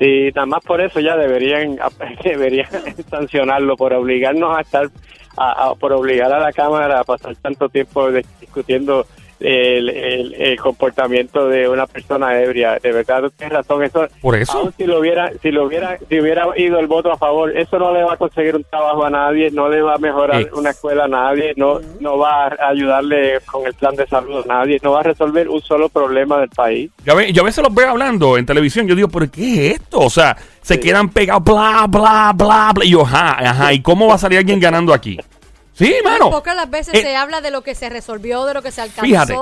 Sí, 0.00 0.30
nada 0.34 0.46
más 0.46 0.64
por 0.64 0.80
eso 0.80 0.98
ya 0.98 1.14
deberían 1.14 1.78
deberían 2.24 2.68
sancionarlo 3.10 3.76
por 3.76 3.92
obligarnos 3.92 4.56
a 4.56 4.62
estar 4.62 4.90
a, 5.36 5.74
por 5.74 5.92
obligar 5.92 6.32
a 6.32 6.40
la 6.40 6.52
cámara 6.52 7.00
a 7.00 7.04
pasar 7.04 7.36
tanto 7.36 7.68
tiempo 7.68 8.10
discutiendo 8.10 9.06
el, 9.40 9.88
el- 9.88 10.34
el 10.34 10.56
comportamiento 10.60 11.48
de 11.48 11.68
una 11.68 11.86
persona 11.86 12.40
ebria. 12.40 12.78
De 12.82 12.92
verdad, 12.92 13.22
tú 13.22 13.30
tienes 13.30 13.56
razón. 13.56 13.82
Eso, 13.82 14.06
Por 14.20 14.36
eso. 14.36 14.58
aun 14.58 14.72
si 14.76 14.84
lo 14.84 14.98
hubiera 15.00 15.30
si 15.42 15.50
lo 15.50 15.64
hubiera 15.64 15.98
si 16.08 16.20
hubiera 16.20 16.46
ido 16.56 16.78
el 16.78 16.86
voto 16.86 17.10
a 17.12 17.16
favor, 17.16 17.56
eso 17.56 17.78
no 17.78 17.92
le 17.92 18.02
va 18.04 18.14
a 18.14 18.16
conseguir 18.16 18.56
un 18.56 18.64
trabajo 18.64 19.04
a 19.04 19.10
nadie, 19.10 19.50
no 19.50 19.68
le 19.68 19.80
va 19.82 19.94
a 19.94 19.98
mejorar 19.98 20.46
una 20.54 20.70
escuela 20.70 21.04
a 21.04 21.08
nadie, 21.08 21.52
no 21.56 21.80
no 22.00 22.18
va 22.18 22.46
a 22.46 22.68
ayudarle 22.68 23.38
con 23.50 23.66
el 23.66 23.74
plan 23.74 23.94
de 23.96 24.06
salud 24.06 24.44
a 24.44 24.48
nadie, 24.60 24.78
no 24.82 24.92
va 24.92 25.00
a 25.00 25.04
resolver 25.04 25.48
un 25.48 25.60
solo 25.62 25.88
problema 25.88 26.38
del 26.40 26.50
país. 26.50 26.90
Yo 27.04 27.20
yo 27.20 27.42
a 27.42 27.44
veces 27.46 27.64
los 27.64 27.74
veo 27.74 27.88
hablando 27.90 28.36
en 28.36 28.46
televisión. 28.46 28.86
Yo 28.86 28.94
digo, 28.94 29.08
¿pero 29.08 29.30
qué 29.30 29.68
es 29.68 29.74
esto? 29.80 30.00
O 30.00 30.10
sea, 30.10 30.36
se 30.62 30.74
Sí. 30.74 30.80
quedan 30.80 31.08
pegados, 31.08 31.42
bla, 31.44 31.86
bla, 31.88 32.32
bla, 32.34 32.72
bla. 32.74 32.84
Y 32.84 32.90
yo, 32.90 33.02
ajá, 33.02 33.38
ajá. 33.50 33.72
¿Y 33.72 33.80
cómo 33.82 34.06
va 34.08 34.14
a 34.14 34.18
salir 34.18 34.38
alguien 34.38 34.60
ganando 34.60 34.92
aquí? 34.92 35.18
Sí, 35.86 35.94
mano. 36.04 36.30
Pocas 36.30 36.54
las 36.54 36.70
veces 36.70 36.94
Eh, 36.94 37.02
se 37.02 37.16
habla 37.16 37.40
de 37.40 37.50
lo 37.50 37.62
que 37.62 37.74
se 37.74 37.88
resolvió, 37.88 38.44
de 38.44 38.54
lo 38.54 38.62
que 38.62 38.70
se 38.70 38.80
alcanzó. 38.82 39.02
Fíjate, 39.04 39.34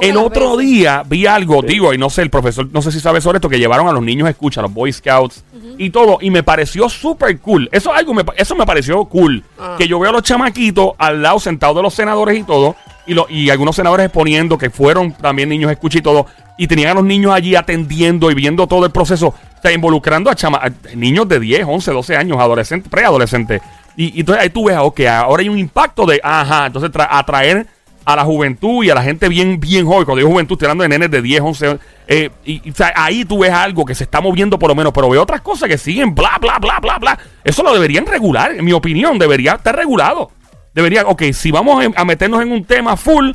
el 0.00 0.16
otro 0.16 0.56
veces. 0.56 0.70
día 0.70 1.02
vi 1.06 1.26
algo, 1.26 1.62
digo, 1.62 1.92
y 1.92 1.98
no 1.98 2.08
sé, 2.10 2.22
el 2.22 2.30
profesor, 2.30 2.68
no 2.72 2.80
sé 2.82 2.92
si 2.92 3.00
sabe 3.00 3.20
sobre 3.20 3.36
esto, 3.38 3.48
que 3.48 3.58
llevaron 3.58 3.88
a 3.88 3.92
los 3.92 4.02
niños 4.02 4.26
a 4.26 4.30
escucha, 4.30 4.60
a 4.60 4.62
los 4.62 4.72
Boy 4.72 4.92
Scouts 4.92 5.44
y 5.78 5.90
todo, 5.90 6.18
y 6.20 6.30
me 6.30 6.42
pareció 6.42 6.88
súper 6.88 7.38
cool. 7.40 7.68
Eso 7.72 7.92
algo 7.92 8.14
me, 8.14 8.24
eso 8.36 8.54
me 8.54 8.64
pareció 8.66 9.04
cool. 9.06 9.42
Que 9.78 9.86
yo 9.88 9.98
veo 9.98 10.10
a 10.10 10.12
los 10.14 10.22
chamaquitos 10.22 10.92
al 10.98 11.22
lado 11.22 11.38
sentados 11.40 11.76
de 11.76 11.82
los 11.82 11.92
senadores 11.94 12.38
y 12.38 12.42
todo, 12.44 12.76
y, 13.06 13.14
lo, 13.14 13.26
y 13.28 13.50
algunos 13.50 13.74
senadores 13.76 14.06
exponiendo 14.06 14.56
que 14.58 14.70
fueron 14.70 15.12
también 15.12 15.48
niños 15.48 15.70
escucha 15.72 15.98
y 15.98 16.02
todo, 16.02 16.26
y 16.58 16.66
tenían 16.68 16.90
a 16.90 16.94
los 16.94 17.04
niños 17.04 17.32
allí 17.32 17.56
atendiendo 17.56 18.30
y 18.30 18.34
viendo 18.34 18.66
todo 18.66 18.84
el 18.84 18.92
proceso. 18.92 19.34
Está 19.56 19.72
involucrando 19.72 20.30
a, 20.30 20.34
chama- 20.36 20.60
a 20.62 20.70
niños 20.94 21.28
de 21.28 21.38
10, 21.40 21.64
11, 21.66 21.90
12 21.92 22.16
años, 22.16 22.38
adolescentes, 22.38 22.90
preadolescentes. 22.90 23.60
Y, 23.96 24.20
entonces 24.20 24.42
ahí 24.44 24.50
tú 24.50 24.64
ves, 24.66 24.76
ok, 24.78 25.00
ahora 25.06 25.42
hay 25.42 25.48
un 25.48 25.58
impacto 25.58 26.06
de, 26.06 26.20
ajá, 26.22 26.66
entonces 26.66 26.90
tra- 26.90 27.08
atraer 27.10 27.66
a 28.04 28.16
la 28.16 28.24
juventud 28.24 28.82
y 28.82 28.90
a 28.90 28.94
la 28.94 29.02
gente 29.02 29.28
bien, 29.28 29.60
bien 29.60 29.84
joven. 29.86 30.04
Cuando 30.04 30.18
digo 30.18 30.30
juventud, 30.30 30.54
estoy 30.54 30.66
hablando 30.66 30.82
de 30.82 30.88
nenes 30.88 31.10
de 31.10 31.20
10, 31.22 31.40
11. 31.42 31.78
eh, 32.08 32.30
y, 32.44 32.70
o 32.70 32.74
sea, 32.74 32.92
ahí 32.96 33.24
tú 33.24 33.40
ves 33.40 33.52
algo 33.52 33.84
que 33.84 33.94
se 33.94 34.04
está 34.04 34.20
moviendo 34.20 34.58
por 34.58 34.68
lo 34.70 34.74
menos, 34.74 34.92
pero 34.92 35.08
veo 35.10 35.22
otras 35.22 35.42
cosas 35.42 35.68
que 35.68 35.76
siguen, 35.78 36.14
bla, 36.14 36.38
bla, 36.40 36.58
bla, 36.58 36.78
bla, 36.80 36.98
bla. 36.98 37.18
Eso 37.44 37.62
lo 37.62 37.72
deberían 37.74 38.06
regular, 38.06 38.52
en 38.52 38.64
mi 38.64 38.72
opinión, 38.72 39.18
debería 39.18 39.52
estar 39.54 39.76
regulado. 39.76 40.30
Debería, 40.74 41.02
ok, 41.06 41.24
si 41.32 41.50
vamos 41.50 41.84
a- 41.94 42.04
meternos 42.04 42.42
en 42.42 42.52
un 42.52 42.64
tema 42.64 42.96
full, 42.96 43.32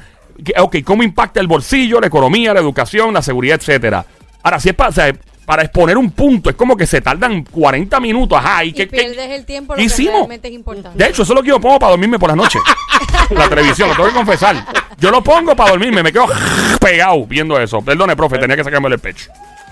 ok, 0.57 0.77
¿cómo 0.83 1.03
impacta 1.03 1.39
el 1.39 1.47
bolsillo, 1.47 1.99
la 2.01 2.07
economía, 2.07 2.53
la 2.53 2.59
educación, 2.59 3.13
la 3.13 3.21
seguridad, 3.21 3.57
etcétera? 3.59 4.05
Ahora, 4.41 4.59
si 4.59 4.69
es 4.69 4.75
para, 4.75 4.91
para 5.45 5.61
exponer 5.63 5.97
un 5.97 6.11
punto, 6.11 6.49
es 6.49 6.55
como 6.55 6.75
que 6.75 6.85
se 6.87 7.01
tardan 7.01 7.43
40 7.43 7.99
minutos, 7.99 8.37
ajá, 8.37 8.63
y, 8.63 8.69
Y 8.69 8.73
que, 8.73 8.87
que- 8.87 8.97
pierdes 8.97 9.29
el 9.29 9.45
tiempo, 9.45 9.75
lo 9.75 9.81
que 9.81 9.87
realmente 9.87 10.47
es 10.47 10.53
importante. 10.53 10.97
de 10.97 11.09
hecho, 11.09 11.23
eso 11.23 11.33
es 11.33 11.35
lo 11.35 11.43
que 11.43 11.49
yo 11.49 11.59
pongo 11.59 11.77
para 11.79 11.91
dormirme 11.91 12.17
por 12.19 12.29
las 12.29 12.37
noches. 12.37 12.61
la 13.29 13.47
televisión, 13.49 13.89
lo 13.89 13.95
tengo 13.95 14.09
que 14.09 14.15
confesar. 14.15 14.55
Yo 14.97 15.11
lo 15.11 15.21
pongo 15.23 15.55
para 15.55 15.71
dormirme, 15.71 16.01
me 16.03 16.11
quedo 16.11 16.25
pegado 16.79 17.25
viendo 17.25 17.59
eso. 17.59 17.81
Perdone, 17.81 18.15
profe, 18.15 18.37
tenía 18.37 18.55
que 18.55 18.63
sacarme 18.63 18.87
el 18.89 18.99
pecho. 18.99 19.29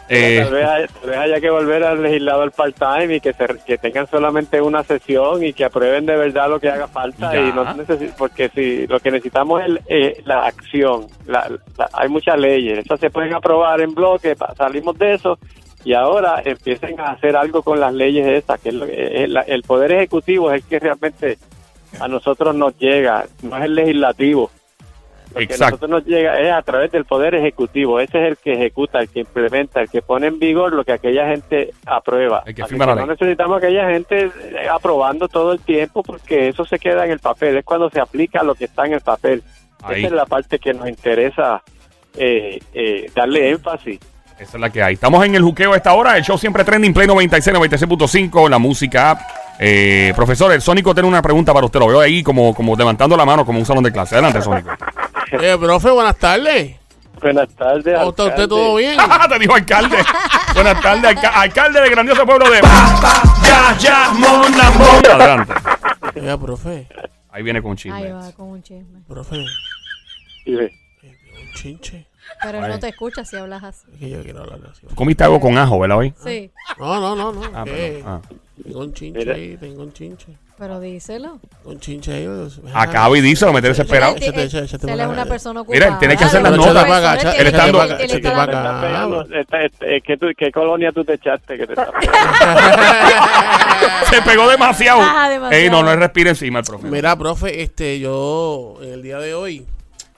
Eh, 0.10 0.42
tal, 0.44 0.54
vez, 0.54 0.66
hay- 0.68 0.86
tal 1.00 1.10
vez 1.10 1.18
haya 1.20 1.40
que 1.40 1.50
volver 1.50 1.82
al 1.84 2.04
legislador 2.04 2.52
part-time 2.52 3.16
y 3.16 3.20
que, 3.22 3.32
se, 3.34 3.46
que 3.66 3.78
tengan 3.78 4.06
solamente 4.12 4.60
una 4.62 4.84
sesión 4.84 5.44
y 5.44 5.54
que 5.54 5.64
aprueben 5.64 6.06
de 6.06 6.18
verdad 6.18 6.50
lo 6.50 6.60
que 6.60 6.70
haga 6.70 6.88
falta. 6.88 7.34
Ya. 7.34 7.40
y 7.40 7.54
no 7.54 7.66
Porque 8.18 8.50
si 8.54 8.86
lo 8.86 9.00
que 9.00 9.12
necesitamos 9.12 9.62
es 9.66 9.80
eh, 9.88 10.22
la 10.26 10.46
acción. 10.46 11.08
La- 11.26 11.50
la- 11.78 11.90
hay 11.94 12.10
muchas 12.10 12.38
leyes. 12.38 12.80
Esas 12.80 13.00
se 13.00 13.10
pueden 13.10 13.34
aprobar 13.34 13.80
en 13.80 13.96
bloque, 13.96 14.36
salimos 14.58 14.98
de 15.00 15.14
eso. 15.14 15.40
Y 15.86 15.94
ahora 15.94 16.42
empiecen 16.46 17.00
a 17.00 17.12
hacer 17.12 17.36
algo 17.36 17.62
con 17.62 17.80
las 17.80 17.94
leyes 17.94 18.26
esas, 18.26 18.60
que 18.60 18.70
es 18.70 18.76
lo 18.76 18.86
que- 18.86 19.24
es 19.24 19.30
la- 19.30 19.42
el 19.42 19.64
poder 19.64 19.92
ejecutivo 19.92 20.52
es 20.52 20.64
el 20.64 20.70
que 20.70 20.80
realmente 20.80 21.38
a 22.00 22.08
nosotros 22.08 22.56
nos 22.56 22.78
llega, 22.80 23.26
no 23.42 23.58
es 23.58 23.64
el 23.66 23.76
legislativo. 23.76 24.50
Lo 25.34 25.40
que 25.40 25.46
a 25.46 25.58
nosotros 25.72 25.90
nos 25.90 26.06
llega 26.06 26.40
es 26.40 26.52
a 26.54 26.62
través 26.62 26.92
del 26.92 27.06
poder 27.06 27.34
ejecutivo. 27.34 28.00
Ese 28.00 28.20
es 28.22 28.28
el 28.30 28.38
que 28.38 28.54
ejecuta, 28.54 29.00
el 29.00 29.10
que 29.10 29.20
implementa, 29.22 29.82
el 29.82 29.90
que 29.90 30.02
pone 30.04 30.28
en 30.28 30.38
vigor 30.38 30.74
lo 30.74 30.84
que 30.84 30.94
aquella 30.94 31.28
gente 31.28 31.74
aprueba. 31.88 32.44
El 32.46 32.54
que 32.54 32.62
Así 32.62 32.70
firma 32.70 32.86
la 32.86 32.96
no 32.96 33.08
necesitamos 33.08 33.58
aquella 33.58 33.90
gente 33.90 34.26
eh, 34.26 34.68
aprobando 34.72 35.28
todo 35.28 35.54
el 35.54 35.60
tiempo 35.60 36.04
porque 36.04 36.50
eso 36.50 36.66
se 36.66 36.78
queda 36.78 37.06
en 37.06 37.12
el 37.12 37.20
papel. 37.20 37.58
Es 37.58 37.66
cuando 37.66 37.90
se 37.90 38.00
aplica 38.00 38.44
lo 38.44 38.54
que 38.54 38.66
está 38.66 38.86
en 38.86 38.94
el 38.94 39.02
papel. 39.02 39.42
Ahí. 39.82 40.00
Esa 40.00 40.08
es 40.08 40.14
la 40.14 40.26
parte 40.28 40.60
que 40.60 40.74
nos 40.74 40.88
interesa 40.88 41.62
eh, 42.16 42.60
eh, 42.76 43.10
darle 43.16 43.50
énfasis. 43.50 44.00
Esa 44.40 44.58
es 44.58 44.62
la 44.62 44.70
que 44.70 44.84
hay. 44.84 44.96
Estamos 44.96 45.24
en 45.26 45.36
el 45.36 45.42
juqueo 45.44 45.74
a 45.74 45.78
esta 45.78 45.94
hora. 45.94 46.18
El 46.18 46.24
show 46.24 46.38
siempre 46.38 46.64
trending, 46.64 46.94
Play 46.94 47.08
96, 47.08 47.56
96.5, 47.58 48.50
la 48.50 48.58
música 48.60 49.12
app. 49.12 49.22
Eh, 49.60 50.12
profesor, 50.16 50.52
el 50.52 50.62
Sónico 50.62 50.94
tiene 50.94 51.08
una 51.08 51.22
pregunta 51.22 51.54
para 51.54 51.66
usted. 51.66 51.80
Lo 51.80 51.88
veo 51.88 52.00
ahí 52.02 52.24
como, 52.24 52.54
como 52.54 52.76
levantando 52.76 53.16
la 53.16 53.26
mano 53.26 53.46
como 53.46 53.60
un 53.60 53.66
salón 53.66 53.84
de 53.84 53.92
clase. 53.92 54.16
Adelante, 54.16 54.42
Sónico. 54.42 54.70
Eh, 55.32 55.58
profe, 55.60 55.90
buenas 55.90 56.16
tardes. 56.18 56.76
Buenas 57.20 57.50
tardes. 57.56 57.98
¿Cómo 57.98 58.10
está 58.12 58.24
usted? 58.26 58.48
¿Todo 58.48 58.76
bien? 58.76 58.96
Te 59.30 59.40
dijo 59.40 59.56
alcalde. 59.56 59.98
Buenas 60.54 60.80
tardes, 60.80 61.06
alca- 61.06 61.30
alcalde 61.42 61.82
de 61.82 61.90
grandioso 61.90 62.24
pueblo 62.24 62.48
de 62.52 62.62
Ya, 62.62 63.76
ya, 63.80 64.10
Mon 64.12 64.56
Lambón. 64.56 65.12
Adelante. 65.12 65.54
Oiga, 66.16 66.38
profe, 66.38 66.88
Ahí 67.32 67.42
viene 67.42 67.64
con 67.64 67.72
un 67.72 67.78
chisme. 67.78 67.98
Ahí 67.98 68.12
va, 68.12 68.32
con 68.34 68.50
un 68.50 68.62
chisme. 68.62 69.00
profe, 69.08 69.38
ve. 70.46 70.66
eh, 70.66 70.72
un 71.42 71.54
chinche. 71.56 72.06
Pero 72.44 72.64
él 72.66 72.72
no 72.72 72.80
te 72.80 72.90
escucha 72.90 73.24
si 73.26 73.36
hablas 73.38 73.64
así. 73.64 73.86
Es 73.94 74.00
que 74.00 74.10
yo 74.10 74.22
quiero 74.24 74.42
hablar 74.42 74.60
así. 74.72 74.86
Tú 74.88 74.96
comiste 74.96 75.24
algo 75.24 75.40
con 75.40 75.58
ajo, 75.58 75.80
¿verdad, 75.80 75.98
hoy? 75.98 76.14
Sí, 76.24 76.52
No, 76.80 77.00
no, 77.00 77.16
no, 77.16 77.32
no. 77.34 77.42
Ah, 77.56 77.64
que 77.66 77.72
perdón. 77.72 78.04
Ah. 78.06 78.22
Tengo 78.64 78.80
un 78.82 78.94
chinche 78.94 79.20
Mira. 79.20 79.34
ahí, 79.36 79.58
tengo 79.58 79.82
un 79.84 79.92
chinche. 79.94 80.28
pero 80.60 80.80
díselo. 80.80 81.40
Un 81.66 81.80
chinche 81.80 82.14
ahí. 82.14 82.28
pues, 82.28 82.60
Acaba 82.76 83.18
y 83.18 83.22
díselo, 83.22 83.52
me 83.52 83.62
tiene 83.62 83.70
desesperado. 83.76 84.16
Él, 84.16 84.22
Échate, 84.24 84.44
échate, 84.44 84.66
échate 84.66 84.88
para 84.88 85.04
es 85.04 85.10
una 85.10 85.22
acá. 85.24 85.30
persona 85.32 85.62
ocupada. 85.62 85.80
Mira, 85.80 85.92
él 85.94 86.00
tiene 86.00 86.18
que 86.18 86.24
hacer 86.24 86.42
las 86.44 86.52
notas. 86.56 86.72
Échate 86.72 86.88
para 86.88 87.12
acá, 87.12 87.22
échate 87.22 87.52
para 87.72 87.84
acá, 87.84 87.96
él 87.96 88.02
échate 88.02 88.18
está 88.18 88.30
para 88.36 88.44
hablando- 88.44 88.70
acá. 88.70 88.76
Está 88.76 88.88
pegando. 88.88 89.22
Está- 89.40 89.62
está- 89.64 89.86
eh, 89.88 90.02
¿qué, 90.06 90.18
tú- 90.18 90.32
¿Qué 90.38 90.52
colonia 90.52 90.92
tú 90.92 91.04
te 91.04 91.14
echaste? 91.14 91.58
Que 91.58 91.66
te 91.68 91.74
está 91.74 91.92
Se 94.10 94.22
pegó 94.22 94.48
demasiado. 94.50 95.02
Ajá, 95.02 95.30
demasiado. 95.30 95.64
Ey, 95.64 95.70
no, 95.70 95.84
no 95.84 95.96
respire 95.96 96.30
encima 96.30 96.60
el 96.60 96.66
profe. 96.66 96.88
Mira, 96.88 97.16
profe, 97.18 97.62
este, 97.64 98.00
yo 98.00 98.76
en 98.82 98.94
el 98.94 99.02
día 99.02 99.18
de 99.18 99.34
hoy, 99.34 99.66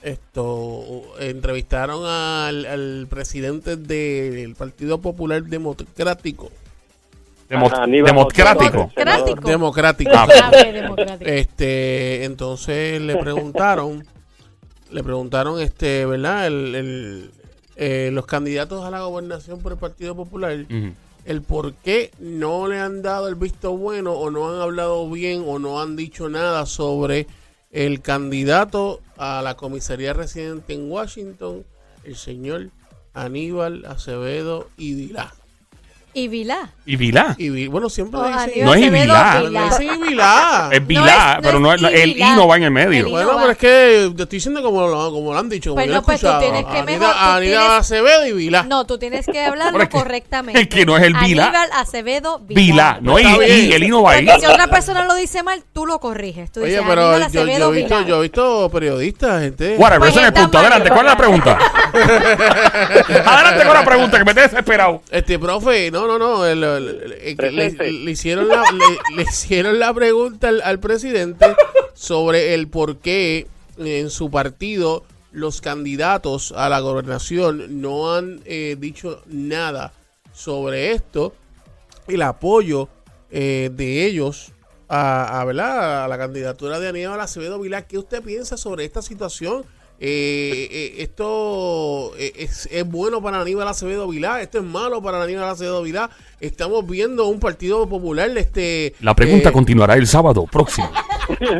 esto, 0.06 1.02
entrevistaron 1.18 2.04
al, 2.06 2.64
al 2.66 3.06
presidente 3.08 3.76
del 3.76 4.54
Partido 4.54 5.00
Popular 5.00 5.42
Democrático. 5.42 6.50
Demo- 7.48 7.66
Ajá, 7.66 7.86
democrático. 7.86 8.90
Democrático. 8.96 9.48
Democrático. 9.48 10.10
Ah, 10.14 10.26
ok, 10.48 10.72
democrático. 10.72 11.30
Este, 11.30 12.24
entonces 12.24 13.00
le 13.00 13.16
preguntaron, 13.16 14.04
le 14.90 15.02
preguntaron, 15.02 15.60
este, 15.60 16.06
¿verdad? 16.06 16.46
El, 16.48 16.74
el, 16.74 17.30
eh, 17.76 18.10
los 18.12 18.26
candidatos 18.26 18.84
a 18.84 18.90
la 18.90 19.02
gobernación 19.02 19.60
por 19.60 19.72
el 19.72 19.78
Partido 19.78 20.14
Popular, 20.16 20.52
el 21.24 21.42
por 21.42 21.74
qué 21.74 22.10
no 22.20 22.68
le 22.68 22.78
han 22.80 23.02
dado 23.02 23.28
el 23.28 23.34
visto 23.34 23.76
bueno 23.76 24.12
o 24.12 24.30
no 24.30 24.52
han 24.52 24.60
hablado 24.60 25.08
bien 25.10 25.44
o 25.46 25.58
no 25.58 25.80
han 25.80 25.94
dicho 25.96 26.28
nada 26.28 26.66
sobre 26.66 27.26
el 27.72 28.00
candidato 28.00 29.00
a 29.16 29.42
la 29.42 29.56
comisaría 29.56 30.12
residente 30.12 30.74
en 30.74 30.90
Washington, 30.90 31.64
el 32.04 32.16
señor 32.16 32.70
Aníbal 33.14 33.84
Acevedo 33.86 34.68
y 34.76 34.94
Vilá. 34.94 35.34
Y 36.18 36.28
Vilá. 36.28 36.70
¿Y 36.86 36.96
Vilá? 36.96 37.34
Y 37.36 37.50
Vi- 37.50 37.66
bueno, 37.66 37.90
siempre 37.90 38.18
Oh, 38.18 38.24
dicen, 38.26 38.64
No 38.64 38.72
es 38.72 38.90
Vilá. 38.90 39.42
dicen 39.68 40.00
Vilá. 40.00 40.68
Es 40.72 40.86
Vilá, 40.86 41.32
es- 41.32 41.36
no 41.36 41.42
pero 41.42 41.60
no 41.60 41.74
es 41.74 41.82
es, 41.82 41.90
el. 42.04 42.16
I 42.16 42.20
no 42.34 42.48
va 42.48 42.56
en 42.56 42.62
el 42.62 42.70
medio. 42.70 43.04
El 43.04 43.10
Bueno, 43.12 43.32
no 43.32 43.38
pero 43.40 43.50
es 43.50 43.58
que 43.58 44.12
te 44.16 44.22
estoy 44.22 44.36
diciendo 44.38 44.62
como 44.62 44.86
lo, 44.86 45.10
como 45.10 45.34
lo 45.34 45.38
han 45.38 45.50
dicho. 45.50 45.72
Como 45.72 45.82
Pues 45.82 45.90
he 45.90 45.92
no, 45.92 46.02
pues 46.02 46.20
tú 46.22 46.28
tienes 46.40 46.64
que 46.64 46.78
Aníbal- 46.78 46.86
mejor, 47.00 47.14
Aníbal 47.18 47.40
tienes- 47.42 47.70
Acevedo 47.70 48.26
y 48.28 48.32
Vilá. 48.32 48.62
No, 48.62 48.86
tú 48.86 48.96
tienes 48.96 49.26
que 49.26 49.44
hablarlo 49.44 49.72
Pero 49.72 49.84
es 49.84 49.90
que- 49.90 49.98
correctamente. 49.98 50.58
es 50.62 50.68
que 50.68 50.86
no 50.86 50.96
es 50.96 51.02
el 51.02 51.12
Vilá. 51.18 51.44
Aníbal 51.48 51.68
Acevedo 51.74 52.38
Vilá. 52.38 52.60
Vilá, 52.62 52.98
no 53.02 53.18
I. 53.18 53.24
I, 53.24 53.72
el 53.74 53.82
I 53.82 53.88
no 53.88 54.02
va 54.02 54.12
ahí. 54.12 54.24
Porque 54.24 54.40
si 54.40 54.46
otra 54.46 54.68
persona 54.68 55.04
lo 55.04 55.16
dice 55.16 55.42
mal, 55.42 55.62
tú 55.74 55.84
lo 55.84 56.00
corriges. 56.00 56.50
Tú 56.50 56.62
Oye, 56.62 56.80
pero 56.88 57.18
yo, 57.28 57.42
he 57.42 57.72
visto, 57.72 58.02
yo 58.06 58.18
he 58.20 58.22
visto 58.22 58.70
periodistas, 58.70 59.42
gente. 59.42 59.74
Whatever, 59.76 59.98
Pues 59.98 60.10
ese 60.12 60.20
es 60.22 60.26
el 60.28 60.32
punto. 60.32 60.58
Adelante, 60.60 60.88
¿cuál 60.88 61.00
es 61.04 61.12
la 61.12 61.18
pregunta? 61.18 61.58
Adelante 63.26 63.64
con 63.66 63.74
la 63.74 63.84
pregunta, 63.84 64.18
que 64.18 64.24
me 64.24 64.32
tiene 64.32 64.48
desesperado. 64.48 65.02
Este, 65.10 65.38
profe, 65.38 65.90
no, 65.90 66.05
no, 66.06 66.18
no. 66.18 66.46
el- 66.46 66.62
el- 66.64 66.88
el- 67.22 67.50
el- 67.80 68.04
le, 68.04 68.10
hicieron 68.10 68.48
la, 68.48 68.62
le, 68.72 69.16
le 69.16 69.22
hicieron 69.22 69.78
la 69.78 69.92
pregunta 69.94 70.48
al, 70.48 70.60
al 70.62 70.78
presidente 70.80 71.54
sobre 71.94 72.54
el 72.54 72.68
por 72.68 72.98
qué 72.98 73.46
en 73.78 74.10
su 74.10 74.30
partido 74.30 75.04
los 75.32 75.60
candidatos 75.60 76.52
a 76.56 76.68
la 76.68 76.80
gobernación 76.80 77.80
no 77.82 78.14
han 78.14 78.40
eh, 78.46 78.76
dicho 78.78 79.22
nada 79.26 79.92
sobre 80.32 80.92
esto, 80.92 81.34
el 82.08 82.22
apoyo 82.22 82.88
eh, 83.30 83.70
de 83.72 84.06
ellos 84.06 84.52
a, 84.88 85.40
a, 85.40 85.42
a 85.42 86.08
la 86.08 86.18
candidatura 86.18 86.78
de 86.80 86.88
Aníbal 86.88 87.20
Acevedo 87.20 87.58
Vilá. 87.58 87.82
¿Qué 87.82 87.98
usted 87.98 88.22
piensa 88.22 88.56
sobre 88.56 88.84
esta 88.84 89.02
situación? 89.02 89.64
Eh, 89.98 90.68
eh, 90.70 90.94
esto 90.98 92.12
eh, 92.18 92.32
es, 92.36 92.68
es 92.70 92.86
bueno 92.86 93.22
para 93.22 93.40
Aníbal 93.40 93.66
Acevedo 93.66 94.06
Vilá, 94.08 94.42
esto 94.42 94.58
es 94.58 94.64
malo 94.64 95.00
para 95.02 95.22
Aníbal 95.22 95.48
Acevedo 95.48 95.82
Vilá. 95.82 96.10
Estamos 96.38 96.86
viendo 96.86 97.26
un 97.28 97.40
partido 97.40 97.88
popular, 97.88 98.28
este. 98.36 98.94
La 99.00 99.14
pregunta 99.14 99.48
eh, 99.48 99.52
continuará 99.52 99.94
el 99.94 100.06
sábado 100.06 100.44
próximo. 100.44 100.90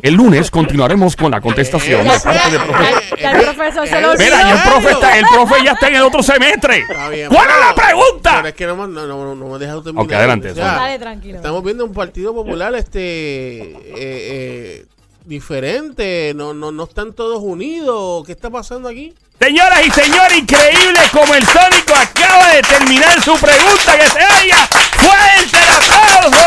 El 0.03 0.15
lunes 0.15 0.51
continuaremos 0.51 1.17
con 1.17 1.31
la 1.31 1.41
contestación 1.41 2.05
de 2.05 2.11
parte 2.21 2.51
del 2.51 2.61
profesor. 2.63 3.19
Ya 3.19 3.31
el 3.33 3.43
profesor 3.43 3.89
se 3.89 4.01
lo 4.01 4.11
olvidó. 4.13 4.25
Mira, 4.25 4.53
el 4.53 4.63
profe, 4.71 4.91
está, 4.93 5.19
el 5.19 5.25
profe 5.33 5.55
ya 5.65 5.73
está 5.73 5.89
en 5.89 5.95
el 5.97 6.03
otro 6.03 6.23
semestre. 6.23 6.85
Bien, 7.11 7.29
¿Cuál 7.31 7.49
es 7.51 7.57
la 7.67 7.75
pregunta? 7.75 8.33
Pero 8.37 8.49
es 8.49 8.55
que 8.55 8.67
no, 8.67 8.77
me- 8.77 8.93
no, 8.95 9.07
no, 9.07 9.35
no 9.35 9.49
me 9.49 9.59
dejas 9.59 9.83
terminar. 9.83 10.05
Ok, 10.07 10.13
adelante, 10.13 10.53
Dale, 10.55 10.99
tranquilo. 10.99 11.37
Estamos 11.37 11.65
viendo 11.65 11.85
un 11.85 11.93
partido 11.93 12.33
popular 12.35 12.75
este 12.75 13.01
eh, 13.01 13.75
eh, 13.97 14.87
diferente, 15.27 16.33
no, 16.35 16.55
no, 16.55 16.73
no 16.73 16.85
están 16.85 17.13
todos 17.13 17.41
unidos. 17.43 18.25
¿Qué 18.27 18.33
está 18.33 18.51
pasando 18.51 18.89
aquí? 18.89 19.15
Señoras 19.41 19.87
y 19.87 19.91
señores, 19.91 20.39
increíble 20.39 20.99
como 21.13 21.35
el 21.35 21.45
Sónico 21.47 21.95
acaba 21.95 22.53
de 22.53 22.63
terminar 22.63 23.21
su 23.23 23.35
pregunta 23.35 23.99
que 23.99 24.07
se 24.09 24.19
haya. 24.21 24.57
¡Fuerte 24.97 25.59
el 25.59 25.71
aplauso! 25.77 26.47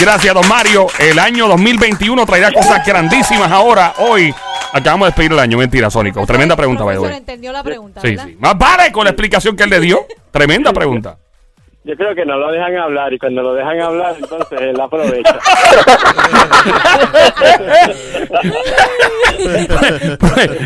Gracias, 0.00 0.34
don 0.34 0.46
Mario. 0.46 0.86
El 0.98 1.18
año 1.18 1.48
2021 1.48 2.26
traerá 2.26 2.52
cosas 2.52 2.84
grandísimas 2.86 3.50
ahora, 3.50 3.94
hoy. 3.98 4.34
Acabamos 4.72 5.06
de 5.06 5.10
despedir 5.10 5.32
el 5.32 5.38
año, 5.38 5.56
mentira, 5.56 5.90
Sónico. 5.90 6.26
Tremenda 6.26 6.54
pregunta, 6.54 6.84
way. 6.84 6.98
entendió 7.16 7.50
la 7.52 7.62
pregunta, 7.62 8.00
Sí, 8.02 8.08
¿verdad? 8.08 8.26
sí. 8.26 8.36
Más 8.38 8.58
vale 8.58 8.92
con 8.92 9.04
la 9.04 9.10
explicación 9.10 9.56
que 9.56 9.62
él 9.62 9.70
le 9.70 9.80
dio. 9.80 10.06
Tremenda 10.30 10.72
pregunta. 10.72 11.16
Yo 11.88 11.96
creo 11.96 12.14
que 12.14 12.26
no 12.26 12.36
lo 12.36 12.52
dejan 12.52 12.76
hablar 12.76 13.10
y 13.14 13.18
cuando 13.18 13.42
lo 13.42 13.54
dejan 13.54 13.80
hablar, 13.80 14.14
entonces 14.20 14.60
él 14.60 14.78
aprovecha. 14.78 15.38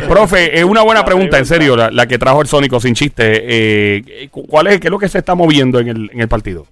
Profe, 0.08 0.58
es 0.58 0.64
una 0.64 0.82
buena 0.82 1.04
pregunta, 1.04 1.38
en 1.38 1.46
serio, 1.46 1.76
la, 1.76 1.90
la 1.92 2.06
que 2.06 2.18
trajo 2.18 2.40
el 2.40 2.46
Sónico 2.48 2.80
sin 2.80 2.94
chiste. 2.94 3.42
Eh, 3.44 4.28
cu- 4.30 4.46
¿Cuál 4.46 4.66
es, 4.68 4.80
qué 4.80 4.86
es 4.88 4.90
lo 4.90 4.98
que 4.98 5.08
se 5.08 5.18
está 5.18 5.34
moviendo 5.34 5.78
en 5.78 5.88
el, 5.88 6.10
en 6.12 6.20
el 6.22 6.28
partido? 6.28 6.66